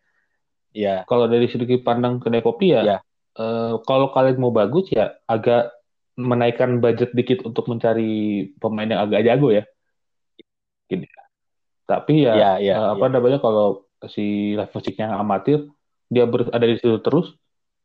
Ya. 0.71 0.95
Kalau 1.03 1.27
dari 1.27 1.51
segi 1.51 1.83
pandang 1.83 2.23
kedai 2.23 2.39
kopi 2.39 2.71
ya, 2.71 2.81
ya. 2.88 2.99
Uh, 3.36 3.83
kalau 3.83 4.10
kalian 4.15 4.39
mau 4.39 4.55
bagus 4.55 4.89
ya 4.89 5.13
agak 5.29 5.75
menaikkan 6.17 6.81
budget 6.81 7.13
dikit 7.13 7.45
untuk 7.45 7.69
mencari 7.69 8.49
pemain 8.57 8.89
yang 8.89 9.03
agak 9.03 9.21
jago 9.27 9.51
ya. 9.51 9.67
Gini. 10.88 11.05
Tapi 11.88 12.28
ya, 12.28 12.36
ya, 12.36 12.52
ya 12.60 12.76
uh, 12.76 12.88
apa 13.00 13.08
ya. 13.08 13.12
namanya 13.15 13.39
kalau 13.39 13.88
si 14.12 14.54
live 14.54 14.73
musiknya 14.76 15.15
amatir, 15.15 15.71
dia 16.12 16.28
ber, 16.28 16.52
ada 16.52 16.67
di 16.67 16.76
situ 16.76 17.00
terus 17.00 17.32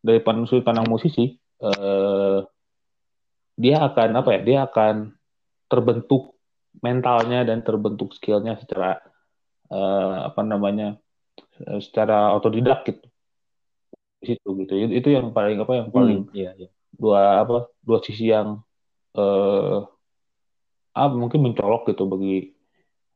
dari 0.03 0.19
pandang 0.19 0.51
sudut 0.51 0.67
pandang 0.67 0.91
musisi, 0.91 1.39
uh, 1.63 2.43
dia 3.55 3.87
akan 3.87 4.19
apa 4.19 4.29
ya? 4.35 4.41
Dia 4.43 4.59
akan 4.67 5.15
terbentuk 5.71 6.35
mentalnya 6.83 7.47
dan 7.47 7.63
terbentuk 7.63 8.11
skillnya 8.19 8.59
secara 8.59 8.99
uh, 9.71 10.29
apa 10.29 10.43
namanya 10.43 10.99
secara 11.81 12.35
otodidak 12.35 12.83
gitu 12.89 13.07
di 14.23 14.25
situ 14.35 14.49
gitu 14.63 14.73
itu 14.79 15.09
yang 15.11 15.35
paling 15.35 15.59
apa 15.59 15.73
yang 15.83 15.89
paling 15.91 16.21
hmm, 16.31 16.35
iya, 16.35 16.55
iya. 16.55 16.71
dua 16.95 17.43
apa 17.43 17.67
dua 17.83 17.99
sisi 17.99 18.31
yang 18.31 18.63
eh 19.19 19.79
ah, 20.95 21.11
mungkin 21.11 21.43
mencolok 21.43 21.91
gitu 21.91 22.07
bagi 22.07 22.55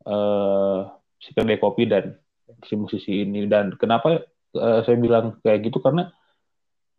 eh 0.07 0.81
si 1.19 1.31
kedai 1.35 1.59
kopi 1.59 1.91
dan 1.91 2.15
si 2.63 2.79
musisi 2.79 3.27
ini 3.27 3.51
dan 3.51 3.75
kenapa 3.75 4.23
eh, 4.55 4.81
saya 4.87 4.97
bilang 4.97 5.43
kayak 5.43 5.67
gitu 5.67 5.83
karena 5.83 6.15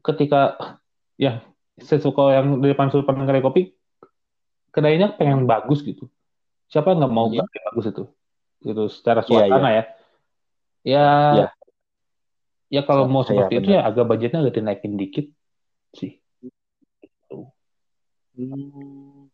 ketika 0.03 0.59
ya 1.15 1.41
saya 1.79 1.99
suka 2.03 2.35
yang 2.35 2.59
di 2.59 2.67
depan 2.73 2.91
sudut 2.91 3.07
pandang 3.07 3.29
kedai 3.29 3.43
kopi 3.45 3.61
kedainya 4.75 5.15
pengen 5.15 5.47
bagus 5.47 5.81
gitu 5.81 6.11
siapa 6.67 6.93
nggak 6.93 7.13
mau 7.13 7.31
iya. 7.31 7.47
bagus 7.71 7.89
itu 7.89 8.03
gitu 8.65 8.83
secara 8.91 9.23
iya, 9.23 9.27
suasana 9.27 9.69
iya, 9.71 9.71
iya. 9.71 9.83
ya 9.83 9.95
Ya, 10.87 11.03
ya, 11.35 11.47
ya 12.71 12.81
kalau 12.87 13.11
mau 13.11 13.27
seperti 13.27 13.59
ya, 13.59 13.61
itu 13.63 13.69
ya 13.75 13.81
agak 13.83 14.07
budgetnya 14.07 14.39
agak 14.39 14.55
dinaikin 14.55 14.95
dikit 14.95 15.27
sih. 15.91 16.15
Hmm. 18.39 19.27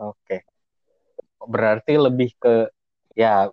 Oke. 0.00 0.48
Berarti 1.50 1.98
lebih 1.98 2.30
ke 2.38 2.70
ya 3.18 3.50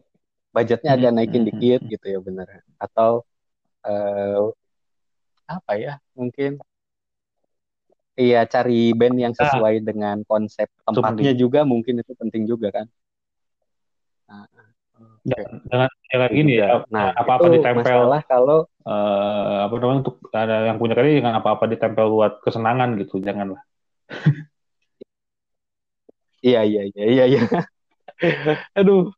budgetnya 0.53 0.93
agak 0.93 1.11
hmm, 1.11 1.17
naikin 1.17 1.41
hmm, 1.41 1.49
dikit 1.49 1.81
hmm. 1.81 1.89
gitu 1.97 2.05
ya 2.05 2.19
benar. 2.21 2.47
Atau 2.77 3.25
uh, 3.81 4.53
apa 5.49 5.73
ya 5.81 5.93
mungkin 6.13 6.61
Iya 8.17 8.49
cari 8.49 8.97
band 8.97 9.13
yang 9.21 9.33
ah. 9.37 9.39
sesuai 9.45 9.75
ah. 9.77 9.83
dengan 9.85 10.17
konsep 10.25 10.65
tempatnya 10.81 11.37
juga 11.37 11.61
mungkin 11.61 12.01
itu 12.01 12.17
penting 12.17 12.49
juga 12.49 12.73
kan. 12.73 12.89
Nah, 14.25 14.49
Jangan 15.69 15.91
kayak 16.07 16.31
gini 16.33 16.57
ya. 16.57 16.81
Nah, 16.87 17.11
apa-apa 17.13 17.51
ditempel. 17.51 17.83
Masalah 17.83 18.21
kalau 18.25 18.59
uh, 18.87 19.67
apa 19.67 19.73
namanya 19.77 19.99
untuk 20.07 20.15
ada 20.31 20.71
yang 20.71 20.77
punya 20.79 20.95
kali 20.95 21.19
dengan 21.19 21.37
apa-apa 21.37 21.67
ditempel 21.67 22.09
buat 22.09 22.33
kesenangan 22.41 22.95
gitu, 23.03 23.19
janganlah. 23.19 23.61
iya 26.47 26.63
iya 26.63 26.89
iya 26.89 27.05
iya 27.05 27.25
iya. 27.27 27.41
Aduh. 28.79 29.13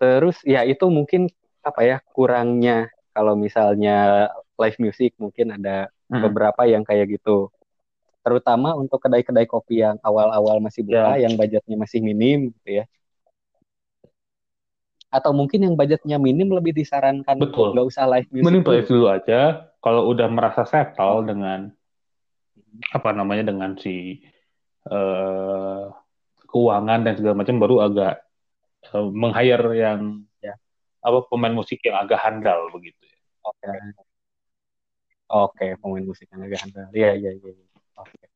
Terus 0.00 0.40
ya 0.48 0.64
itu 0.64 0.88
mungkin 0.88 1.28
apa 1.60 1.80
ya 1.84 1.96
kurangnya 2.16 2.88
kalau 3.12 3.36
misalnya 3.36 4.28
live 4.56 4.78
music 4.80 5.12
mungkin 5.20 5.60
ada 5.60 5.92
hmm. 6.08 6.22
beberapa 6.24 6.64
yang 6.64 6.84
kayak 6.86 7.20
gitu. 7.20 7.52
Terutama 8.20 8.76
untuk 8.76 9.00
kedai-kedai 9.00 9.48
kopi 9.48 9.80
yang 9.84 9.96
awal-awal 10.04 10.60
masih 10.60 10.84
buka, 10.84 11.16
yeah. 11.16 11.28
yang 11.28 11.36
budgetnya 11.36 11.76
masih 11.76 12.04
minim 12.04 12.52
gitu 12.52 12.80
ya 12.80 12.84
atau 15.10 15.34
mungkin 15.34 15.66
yang 15.66 15.74
budgetnya 15.74 16.22
minim 16.22 16.54
lebih 16.54 16.70
disarankan 16.70 17.34
Betul. 17.34 17.74
nggak 17.74 17.86
usah 17.90 18.06
live 18.06 18.30
music 18.30 18.46
mending 18.46 18.62
live 18.62 18.86
dulu 18.86 19.06
aja 19.10 19.66
kalau 19.82 20.06
udah 20.06 20.30
merasa 20.30 20.62
settle 20.62 21.26
dengan 21.26 21.74
apa 22.94 23.10
namanya 23.10 23.50
dengan 23.50 23.74
si 23.74 24.22
uh, 24.86 25.90
keuangan 26.50 27.00
dan 27.06 27.14
segala 27.16 27.34
macam 27.38 27.56
baru 27.62 27.76
agak 27.86 28.14
uh, 28.92 29.08
meng-hire 29.10 29.68
yang 29.78 30.00
ya. 30.42 30.54
apa 31.00 31.24
pemain 31.30 31.54
musik 31.54 31.80
yang 31.86 31.96
agak 31.96 32.20
handal 32.20 32.68
begitu 32.74 33.00
ya. 33.06 33.18
Oke. 33.46 33.64
Okay. 33.64 33.78
Oke, 35.30 35.54
okay, 35.54 35.70
pemain 35.78 36.02
musik 36.02 36.26
yang 36.34 36.42
agak 36.42 36.60
handal. 36.66 36.90
Iya, 36.90 37.14
iya, 37.14 37.30
iya. 37.38 37.50
iya. 37.54 37.66
Oke. 37.96 38.18
Okay. 38.18 38.28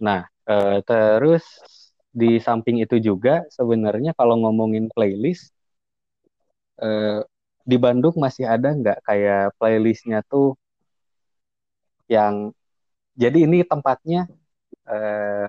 Nah, 0.00 0.24
uh, 0.48 0.80
terus 0.82 1.44
di 2.18 2.40
samping 2.40 2.80
itu 2.82 2.96
juga 2.98 3.44
sebenarnya 3.52 4.16
kalau 4.16 4.40
ngomongin 4.42 4.90
playlist 4.90 5.52
eh, 6.82 7.20
di 7.62 7.76
Bandung 7.76 8.16
masih 8.16 8.48
ada 8.48 8.72
nggak 8.72 8.98
kayak 9.04 9.54
playlistnya 9.60 10.24
tuh 10.26 10.56
yang 12.08 12.50
jadi 13.12 13.44
ini 13.44 13.62
tempatnya 13.62 14.26
eh, 14.88 15.46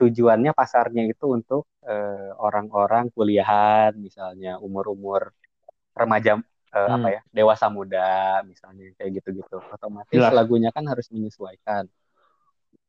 tujuannya 0.00 0.56
pasarnya 0.56 1.04
itu 1.04 1.28
untuk 1.28 1.68
eh, 1.84 2.32
orang-orang 2.40 3.12
kuliahan 3.12 3.92
misalnya 4.00 4.56
umur-umur 4.56 5.36
remaja 5.92 6.40
eh, 6.72 6.80
hmm. 6.80 6.96
apa 6.96 7.08
ya 7.12 7.20
dewasa 7.28 7.68
muda 7.68 8.40
misalnya 8.48 8.96
kayak 8.96 9.20
gitu-gitu 9.20 9.60
otomatis 9.60 10.16
Jelas. 10.16 10.32
lagunya 10.32 10.72
kan 10.72 10.88
harus 10.88 11.12
menyesuaikan 11.12 11.84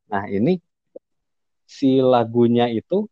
nah 0.08 0.24
ini 0.24 0.56
si 1.68 2.00
lagunya 2.00 2.72
itu 2.72 3.04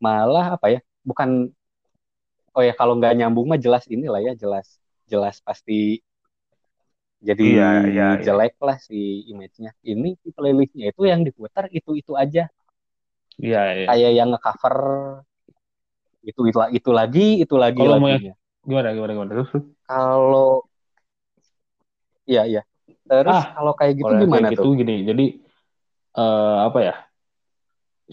malah 0.00 0.56
apa 0.56 0.66
ya 0.72 0.80
bukan 1.04 1.52
oh 2.56 2.62
ya 2.64 2.74
kalau 2.74 2.96
nggak 2.96 3.16
nyambung 3.16 3.48
mah 3.48 3.60
jelas 3.60 3.84
inilah 3.88 4.20
ya 4.24 4.32
jelas 4.34 4.80
jelas 5.08 5.40
pasti 5.44 6.00
jadi 7.28 7.42
Iya, 7.46 7.66
iya, 7.88 8.04
iya. 8.18 8.22
jelek 8.26 8.54
lah 8.66 8.76
si 8.86 8.98
image-nya. 9.30 9.70
Ini 9.86 10.08
playlistnya 10.36 10.84
itu 10.92 11.02
yang 11.10 11.20
diputar 11.26 11.64
itu 11.78 11.90
itu 12.00 12.12
aja. 12.22 12.42
Iya, 13.38 13.60
iya. 13.78 13.86
Kayak 13.88 14.10
yang 14.18 14.28
ngecover 14.34 14.76
itu 16.22 16.40
itu 16.50 16.58
itu 16.78 16.90
lagi 16.98 17.26
itu 17.42 17.54
lagi 17.58 17.80
Kalau 17.82 17.98
mau. 18.02 18.10
Gimana, 18.62 18.88
gimana, 18.94 19.12
gimana? 19.14 19.30
Terus. 19.34 19.50
Kalau 19.86 20.66
iya 22.30 22.40
iya. 22.50 22.60
Terus 23.08 23.34
Ah, 23.36 23.44
kalau 23.54 23.72
kayak 23.78 23.92
gitu 23.98 24.10
Kalau 24.12 24.20
gimana 24.22 24.46
kayak 24.48 24.58
tuh? 24.58 24.64
gitu 24.64 24.78
gini, 24.80 24.94
jadi 25.08 25.24
eh, 26.20 26.56
apa 26.68 26.78
ya? 26.88 26.94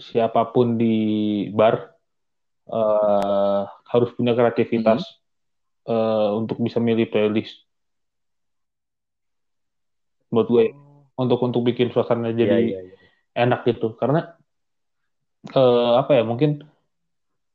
Siapa 0.00 0.40
pun 0.54 0.66
di 0.80 0.94
bar 1.58 1.74
eh, 2.72 3.60
harus 3.92 4.10
punya 4.16 4.32
kreativitas 4.38 5.02
Hmm. 5.86 5.92
eh, 5.92 6.28
untuk 6.40 6.56
bisa 6.66 6.78
milih 6.82 7.06
playlist. 7.12 7.56
Buat 10.30 10.46
gue 10.48 10.64
untuk 11.18 11.38
untuk 11.42 11.62
bikin 11.66 11.90
suasana 11.90 12.30
Iya 12.30 12.38
jadi 12.38 12.58
iya 12.62 12.78
iya. 12.86 12.96
enak 13.34 13.66
gitu. 13.66 13.98
Karena 13.98 14.34
eh, 15.50 15.92
apa 16.00 16.16
ya? 16.16 16.22
Mungkin 16.24 16.64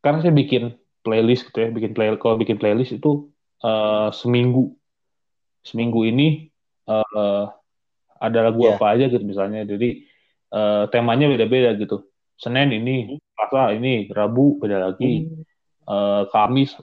karena 0.03 0.21
saya 0.21 0.33
bikin 0.35 0.75
playlist 1.01 1.49
gitu 1.49 1.65
ya, 1.65 1.69
bikin 1.73 1.95
play 1.97 2.13
kalau 2.21 2.37
bikin 2.37 2.59
playlist 2.61 2.93
itu 2.93 3.31
eh, 3.63 4.09
seminggu 4.13 4.75
seminggu 5.65 6.05
ini 6.05 6.51
eh, 6.85 7.45
ada 8.15 8.39
lagu 8.41 8.63
Iya. 8.65 8.77
apa 8.77 8.85
aja 8.93 9.05
gitu 9.09 9.23
misalnya. 9.25 9.63
Jadi 9.65 10.05
eh, 10.53 10.83
temanya 10.91 11.25
beda-beda 11.31 11.73
gitu. 11.79 12.05
Senin 12.35 12.67
ini, 12.75 13.15
Selasa 13.31 13.71
ini, 13.71 14.11
Rabu 14.11 14.59
beda 14.59 14.91
lagi, 14.91 15.31
Eh, 15.85 16.23
Kamis 16.33 16.73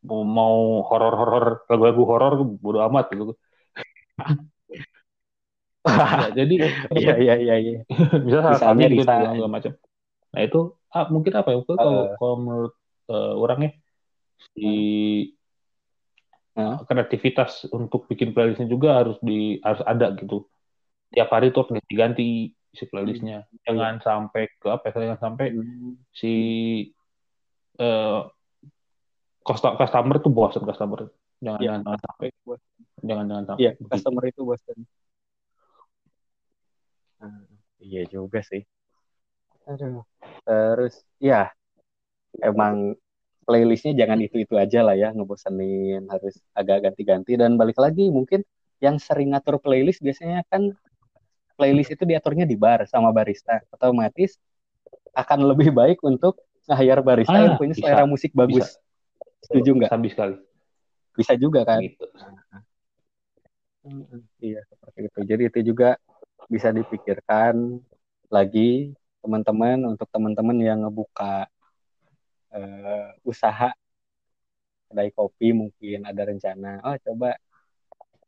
mau, 0.00 0.24
mau 0.24 0.80
horor-horor 0.88 1.68
lagu-lagu 1.68 2.02
horor 2.08 2.32
bodo 2.56 2.80
amat 2.88 3.12
gitu. 3.12 3.36
Ya, 5.86 6.28
jadi 6.44 6.54
Iya 6.98 7.14
iya 7.22 7.34
iya 7.38 7.54
iya. 7.56 7.78
bisa 8.26 8.38
salah 8.42 8.74
Misalnya 8.74 8.86
gitu 8.92 9.02
segala 9.06 9.48
macam. 9.48 9.72
Nah 10.34 10.40
itu 10.42 10.60
ah, 10.90 11.06
mungkin 11.08 11.32
apa 11.38 11.48
ya? 11.54 11.56
Mungkin 11.62 11.76
kalau 11.78 12.02
Eh. 12.02 12.14
kalau 12.18 12.36
menurut 12.42 12.74
eh, 13.06 13.34
orangnya 13.38 13.70
si 14.52 14.70
Hah? 16.56 16.80
kreativitas 16.88 17.68
untuk 17.68 18.08
bikin 18.08 18.32
playlistnya 18.32 18.64
juga 18.64 18.96
harus 18.96 19.20
di 19.20 19.60
harus 19.60 19.84
ada 19.84 20.16
gitu. 20.16 20.48
Tiap 21.12 21.28
hari 21.28 21.52
tuh 21.52 21.68
harus 21.68 21.84
diganti 21.84 22.50
si 22.72 22.84
playlistnya. 22.88 23.44
Jangan 23.68 24.00
sampai 24.00 24.48
ke 24.56 24.66
apa 24.72 24.88
ya? 24.88 25.04
Jangan 25.04 25.20
sampai 25.20 25.46
Hmm. 25.52 26.00
si 26.16 26.32
eh 27.76 28.20
custo- 29.44 29.76
customer 29.76 30.16
tuh 30.18 30.32
bosan 30.32 30.64
customer. 30.64 31.12
Jangan 31.44 31.60
Iya. 31.60 31.68
jangan, 31.84 31.98
sampai 32.00 32.26
jangan 33.04 33.24
jangan 33.28 33.44
sampai 33.52 33.60
Iya, 33.62 33.70
begitu. 33.76 33.92
customer 33.92 34.22
itu 34.24 34.40
bosan. 34.42 34.78
Iya 37.80 38.02
juga 38.08 38.40
sih. 38.42 38.64
Aduh. 39.68 40.02
Terus 40.46 41.02
ya 41.18 41.50
emang 42.40 42.94
playlistnya 43.46 43.94
jangan 43.94 44.18
itu-itu 44.20 44.54
aja 44.58 44.82
lah 44.82 44.98
ya 44.98 45.14
ngebosenin 45.14 46.10
harus 46.10 46.36
agak 46.52 46.90
ganti-ganti 46.90 47.38
dan 47.38 47.54
balik 47.54 47.78
lagi 47.78 48.10
mungkin 48.10 48.42
yang 48.82 48.98
sering 48.98 49.32
ngatur 49.32 49.62
playlist 49.62 50.02
biasanya 50.02 50.42
kan 50.50 50.74
playlist 51.54 51.94
itu 51.94 52.04
diaturnya 52.04 52.44
di 52.44 52.58
bar 52.58 52.84
sama 52.90 53.14
barista 53.14 53.62
otomatis 53.72 54.36
akan 55.16 55.46
lebih 55.48 55.72
baik 55.72 56.02
untuk 56.04 56.42
nge-hire 56.68 57.00
barista 57.00 57.38
Ah, 57.38 57.42
yang 57.46 57.54
punya 57.56 57.72
bisa. 57.72 57.86
selera 57.86 58.04
musik 58.04 58.34
bagus 58.36 58.76
setuju 59.46 59.70
nggak 59.78 59.90
Sabi 59.94 60.08
sekali. 60.10 60.36
bisa 61.16 61.32
juga 61.38 61.64
kan 61.64 61.80
Gitu. 61.80 62.04
Iya, 64.42 64.60
seperti 64.66 65.00
itu. 65.06 65.20
Jadi 65.22 65.42
itu 65.46 65.60
juga 65.72 65.94
bisa 66.46 66.70
dipikirkan 66.70 67.82
lagi 68.30 68.94
teman-teman 69.22 69.82
untuk 69.94 70.06
teman-teman 70.10 70.58
yang 70.62 70.86
ngebuka 70.86 71.50
eh, 72.54 73.10
usaha 73.26 73.74
kedai 74.86 75.10
kopi 75.10 75.50
mungkin 75.50 76.06
ada 76.06 76.22
rencana. 76.22 76.78
Oh, 76.86 76.94
coba 77.02 77.34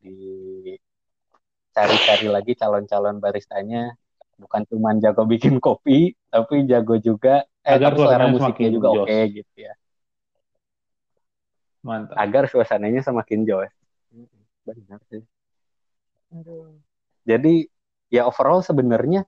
dicari-cari 0.03 0.79
lagi 2.31 2.55
calon-calon 2.59 3.23
baristanya 3.23 3.95
bukan 4.39 4.63
cuma 4.71 4.95
jago 4.99 5.27
bikin 5.27 5.59
kopi, 5.59 6.15
tapi 6.31 6.63
jago 6.67 6.95
juga 6.99 7.47
eh 7.67 7.75
Agar 7.75 7.99
selera 7.99 8.27
musiknya 8.31 8.71
semakin 8.71 8.75
juga 8.75 8.89
oke 9.03 9.19
gitu 9.35 9.55
ya. 9.59 9.75
Mantap. 11.79 12.19
agar 12.19 12.51
suasananya 12.51 13.07
semakin 13.07 13.47
joy. 13.47 13.67
Benar 14.67 14.99
sih. 15.09 15.23
Aduh. 16.35 16.75
Jadi 17.23 17.71
ya 18.09 18.25
overall 18.29 18.61
sebenarnya 18.65 19.25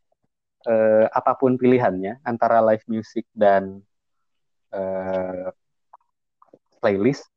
eh, 0.64 1.06
apa 1.08 1.36
pun 1.36 1.56
pilihannya 1.56 2.20
antara 2.24 2.60
live 2.64 2.84
music 2.88 3.24
dan 3.32 3.80
eh, 4.72 5.48
playlist 6.80 7.28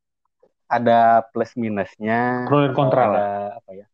ada 0.64 1.22
plus 1.30 1.52
minusnya. 1.54 2.48
Pro 2.48 2.64
dan 2.64 2.72
kontra 2.72 3.02
lah. 3.06 3.14
ada 3.14 3.28
apa 3.60 3.70
ya? 3.76 3.86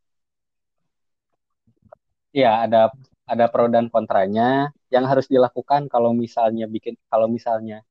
Ya 2.30 2.52
ada 2.62 2.94
ada 3.26 3.44
pro 3.50 3.66
dan 3.66 3.90
kontranya 3.90 4.70
yang 4.90 5.06
harus 5.06 5.26
dilakukan 5.26 5.90
kalau 5.90 6.14
misalnya 6.14 6.70
bikin 6.70 6.94
kalau 7.10 7.26
misalnya 7.26 7.82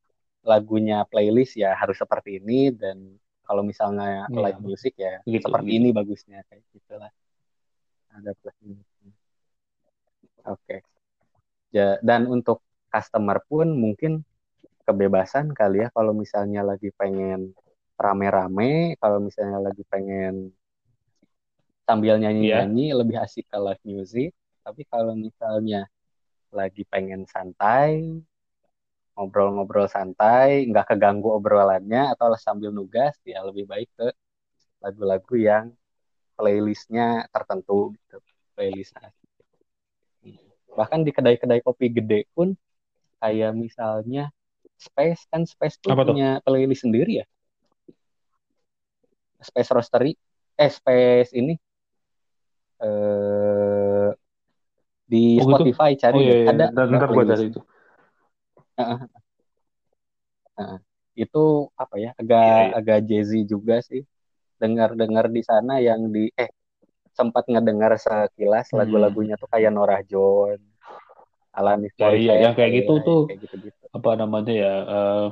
lagunya 0.43 1.03
playlist 1.07 1.59
ya 1.59 1.75
harus 1.75 1.99
seperti 1.99 2.39
ini 2.39 2.71
dan 2.71 3.19
kalau 3.43 3.65
misalnya 3.65 4.29
Iya, 4.29 4.39
live 4.39 4.61
music 4.63 4.93
ya 4.95 5.19
gitu, 5.27 5.47
seperti 5.47 5.75
gitu. 5.75 5.79
ini 5.83 5.89
bagusnya 5.91 6.39
kayak 6.47 6.63
gitulah 6.71 7.11
ada 8.13 8.31
plus 8.39 8.55
minusnya 8.63 8.88
oke. 10.45 10.77
Ja, 11.69 11.97
dan 12.01 12.25
untuk 12.25 12.65
customer 12.89 13.41
pun 13.45 13.69
mungkin 13.73 14.25
kebebasan 14.87 15.53
kali 15.53 15.85
ya 15.85 15.93
kalau 15.93 16.17
misalnya 16.17 16.65
lagi 16.65 16.89
pengen 16.97 17.53
rame-rame 17.93 18.97
kalau 18.97 19.21
misalnya 19.21 19.61
lagi 19.61 19.85
pengen 19.85 20.49
sambil 21.85 22.17
nyanyi-nyanyi 22.17 22.93
lebih 22.93 23.17
asik 23.21 23.45
ke 23.49 23.57
live 23.57 23.83
music. 23.85 24.29
Tapi 24.65 24.85
kalau 24.89 25.13
misalnya 25.17 25.85
lagi 26.49 26.85
pengen 26.85 27.25
santai 27.29 28.21
ngobrol-ngobrol 29.19 29.91
santai, 29.91 30.63
nggak 30.71 30.95
keganggu 30.95 31.35
obrolannya 31.35 32.15
atau 32.15 32.31
sambil 32.39 32.71
nugas, 32.71 33.19
ya 33.27 33.43
lebih 33.43 33.67
baik 33.67 33.91
ke 33.99 34.07
lagu-lagu 34.79 35.35
yang 35.35 35.75
playlistnya 36.39 37.27
tertentu 37.27 37.91
gitu, 37.99 38.23
playlist. 38.55 38.95
Bahkan 40.79 40.99
di 41.07 41.11
kedai-kedai 41.15 41.61
kopi 41.67 41.85
gede 41.97 42.19
pun, 42.35 42.55
kayak 43.21 43.51
misalnya 43.63 44.31
Space 44.79 45.27
kan 45.31 45.43
Space 45.43 45.75
tuh 45.83 45.91
Apa 45.93 46.03
tuh? 46.07 46.15
punya 46.15 46.39
playlist 46.45 46.83
sendiri 46.87 47.11
ya, 47.21 47.25
Space 49.43 49.71
Roastery, 49.75 50.11
eh 50.63 50.71
Space 50.71 51.31
ini 51.35 51.53
eh 52.79 54.09
di 55.11 55.23
Oh, 55.41 55.47
gitu? 55.51 55.63
Spotify 55.65 55.91
cari 55.99 56.17
Oh 56.17 56.21
iya, 56.23 56.33
iya. 56.39 56.51
ada 56.51 56.65
Ntar, 56.73 56.85
ntar 56.95 57.07
playlist. 57.09 57.41
cari 57.41 57.49
itu. 57.51 57.59
itu 61.23 61.39
apa 61.83 61.95
ya 62.03 62.09
agak 62.21 62.45
Iya, 62.47 62.55
iya. 62.71 62.75
agak 62.79 62.99
jazzy 63.09 63.39
juga 63.53 63.75
sih 63.89 64.01
dengar-dengar 64.61 65.25
di 65.37 65.41
sana 65.49 65.73
yang 65.87 66.01
di 66.15 66.31
eh 66.43 66.49
sempat 67.17 67.43
ngedengar 67.51 67.91
sekilas 68.05 68.67
Hmm. 68.71 68.79
lagu-lagunya 68.79 69.35
tuh 69.41 69.49
kayak 69.53 69.71
Norah 69.75 70.01
Jones, 70.11 70.63
Alanis 71.53 71.93
Ya, 71.97 72.13
iya, 72.13 72.33
yang 72.47 72.53
kayak 72.55 72.71
gitu 72.85 72.93
ya, 73.01 73.05
tuh. 73.05 73.21
kayak 73.27 73.39
gitu-gitu. 73.49 73.83
Apa 73.91 74.09
namanya 74.15 74.53
ya? 74.53 74.73
eh, 74.85 75.25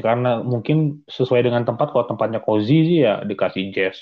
karena 0.00 0.40
mungkin 0.42 1.04
sesuai 1.06 1.46
dengan 1.46 1.62
tempat. 1.62 1.92
Kalau 1.94 2.06
tempatnya 2.08 2.40
cozy 2.42 2.78
sih 2.88 2.98
ya 3.06 3.22
dikasih 3.22 3.70
jazz. 3.70 4.00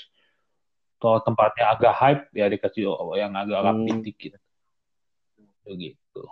Kalau 0.99 1.23
tempatnya 1.23 1.71
agak 1.75 1.93
hype 1.95 2.23
ya 2.35 2.51
dikasih 2.51 2.91
yang 3.15 3.31
agak 3.35 3.59
Hmm. 3.63 4.03
dikit. 4.03 4.35
Begitu. 5.63 6.23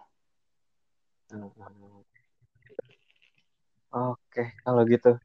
Oke, 3.91 4.43
kalau 4.63 4.81
gitu. 4.87 5.15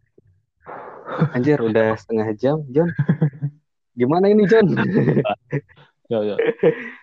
Anjir, 1.33 1.59
udah 1.63 1.95
setengah 2.01 2.29
jam, 2.39 2.63
John. 2.71 2.91
Gimana 3.95 4.29
ini, 4.31 4.45
John? 4.47 4.67
Ya, 6.13 6.21
ya. 6.21 6.37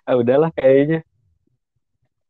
ah, 0.05 0.21
udahlah 0.21 0.53
kayaknya. 0.53 1.01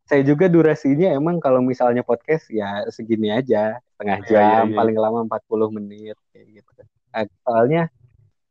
Saya 0.09 0.25
juga 0.25 0.49
durasinya 0.49 1.13
emang 1.13 1.37
kalau 1.37 1.61
misalnya 1.61 2.01
podcast 2.01 2.49
ya 2.49 2.81
segini 2.89 3.29
aja, 3.29 3.77
setengah 3.93 4.19
jam, 4.25 4.41
iya, 4.41 4.73
iya. 4.73 4.73
paling 4.73 4.97
lama 4.97 5.21
40 5.29 5.69
menit 5.77 6.17
kayak 6.33 6.45
gitu. 6.57 6.81
Ah, 7.13 7.29
Soalnya 7.45 7.93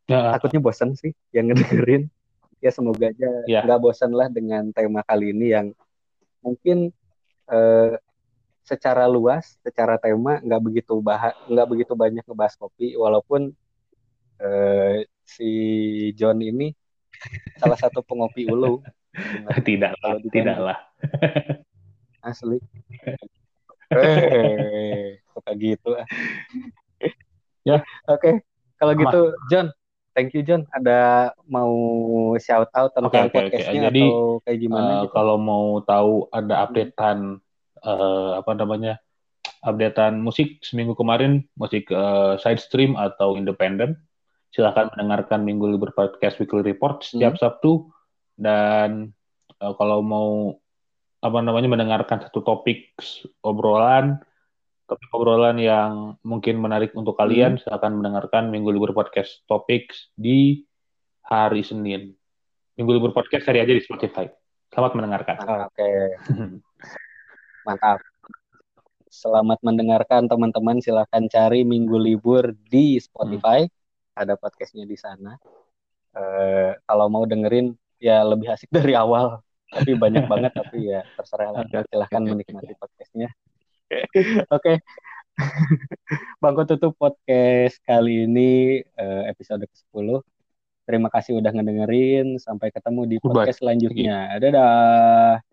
Ya, 0.08 0.32
takutnya 0.32 0.62
bosan 0.64 0.96
sih 0.96 1.12
yang 1.36 1.50
ngedengerin. 1.52 2.08
Ya 2.64 2.72
semoga 2.72 3.12
aja 3.12 3.28
Ya. 3.44 3.60
nggak 3.62 3.78
bosan 3.78 4.10
lah 4.14 4.26
dengan 4.32 4.72
tema 4.72 5.04
kali 5.04 5.36
ini 5.36 5.52
yang 5.52 5.66
mungkin 6.40 6.94
eh, 7.50 7.94
secara 8.64 9.04
luas, 9.04 9.58
secara 9.60 10.00
tema 10.00 10.40
nggak 10.40 10.62
begitu 10.64 10.96
bahas, 11.04 11.36
nggak 11.46 11.68
begitu 11.68 11.92
banyak 11.92 12.24
ngebahas 12.24 12.54
kopi, 12.56 12.96
walaupun 12.96 13.52
eh, 14.40 15.04
si 15.28 15.50
John 16.16 16.40
ini 16.40 16.72
salah 17.60 17.76
satu 17.76 18.00
pengopi 18.00 18.48
ulu. 18.48 18.80
tidak 19.68 19.92
lah, 19.94 20.14
Kalau 20.14 20.30
tidak 20.30 20.58
lah. 20.58 20.78
Asli. 22.20 22.58
Eh, 23.88 25.16
suka 25.32 25.50
gitu. 25.56 25.96
ah. 25.96 26.04
Ya. 27.64 27.80
Oke, 28.04 28.44
kalau 28.76 28.92
Aman. 28.92 29.00
gitu 29.00 29.20
John, 29.48 29.72
thank 30.12 30.36
you 30.36 30.44
John. 30.44 30.68
Ada 30.76 31.32
mau 31.48 31.72
shout 32.36 32.68
out 32.76 32.92
tentang 32.92 33.08
oke, 33.08 33.32
oke. 33.32 33.32
podcastnya 33.32 33.88
Jadi, 33.88 34.04
atau 34.04 34.44
kayak 34.44 34.58
gimana 34.60 34.84
Eh, 34.84 35.00
gitu? 35.08 35.12
kalau 35.16 35.40
mau 35.40 35.80
tahu 35.80 36.28
ada 36.28 36.68
updatean 36.68 37.40
eh, 37.80 38.30
apa 38.36 38.52
namanya 38.52 39.00
updatean 39.64 40.20
musik 40.20 40.60
seminggu 40.60 40.92
kemarin 40.92 41.48
musik 41.56 41.88
eh, 41.88 42.36
side 42.44 42.60
stream 42.60 42.92
atau 42.92 43.40
independen 43.40 43.96
silahkan 44.52 44.92
mendengarkan 44.92 45.48
minggu 45.48 45.64
libur 45.64 45.92
podcast 45.92 46.36
weekly 46.36 46.60
report 46.60 47.04
setiap 47.04 47.40
Sabtu 47.40 47.88
dan 48.38 49.10
eh, 49.58 49.72
kalau 49.74 50.00
mau 50.00 50.54
apa 51.18 51.38
namanya 51.42 51.66
mendengarkan 51.74 52.22
satu 52.22 52.46
topik 52.46 52.94
obrolan 53.42 54.22
topik 54.86 55.10
obrolan 55.10 55.58
yang 55.58 56.14
mungkin 56.22 56.62
menarik 56.62 56.94
untuk 56.94 57.18
kalian 57.18 57.58
silahkan 57.58 57.90
mendengarkan 57.90 58.54
minggu 58.54 58.70
libur 58.70 58.94
podcast 58.94 59.42
topics 59.50 60.14
di 60.14 60.62
hari 61.26 61.66
Senin 61.66 62.14
minggu 62.78 62.90
libur 63.02 63.10
podcast 63.10 63.50
cari 63.50 63.58
aja 63.58 63.74
di 63.74 63.82
Spotify 63.82 64.30
selamat 64.70 64.92
mendengarkan 64.94 65.36
Oke, 65.42 65.90
mantap. 67.66 67.98
Selamat 69.08 69.56
mendengarkan 69.64 70.28
teman-teman. 70.28 70.84
Silahkan 70.84 71.24
cari 71.32 71.64
Minggu 71.64 71.96
Libur 71.96 72.52
di 72.68 73.00
Spotify. 73.00 73.64
Ada 74.12 74.36
podcastnya 74.36 74.84
di 74.84 75.00
sana. 75.00 75.32
Eh, 76.12 76.76
kalau 76.84 77.08
mau 77.08 77.24
dengerin 77.24 77.72
ya 77.98 78.22
lebih 78.24 78.48
asik 78.54 78.70
dari 78.70 78.94
awal. 78.94 79.42
Tapi 79.68 79.94
banyak 79.94 80.24
banget. 80.32 80.52
Tapi 80.54 80.78
ya 80.90 81.04
terserah 81.18 81.50
lah. 81.52 81.62
Silahkan 81.66 82.22
menikmati 82.24 82.74
podcastnya. 82.78 83.28
Oke. 84.56 84.82
Bangko 86.42 86.66
tutup 86.66 86.98
podcast 86.98 87.78
kali 87.86 88.26
ini 88.26 88.82
eh, 88.82 89.22
episode 89.30 89.62
ke-10. 89.66 90.22
Terima 90.88 91.08
kasih 91.12 91.38
udah 91.38 91.52
ngedengerin. 91.52 92.40
Sampai 92.40 92.72
ketemu 92.72 93.06
di 93.06 93.16
Goodbye. 93.20 93.46
podcast 93.46 93.60
selanjutnya. 93.60 94.40
Dadah. 94.40 95.47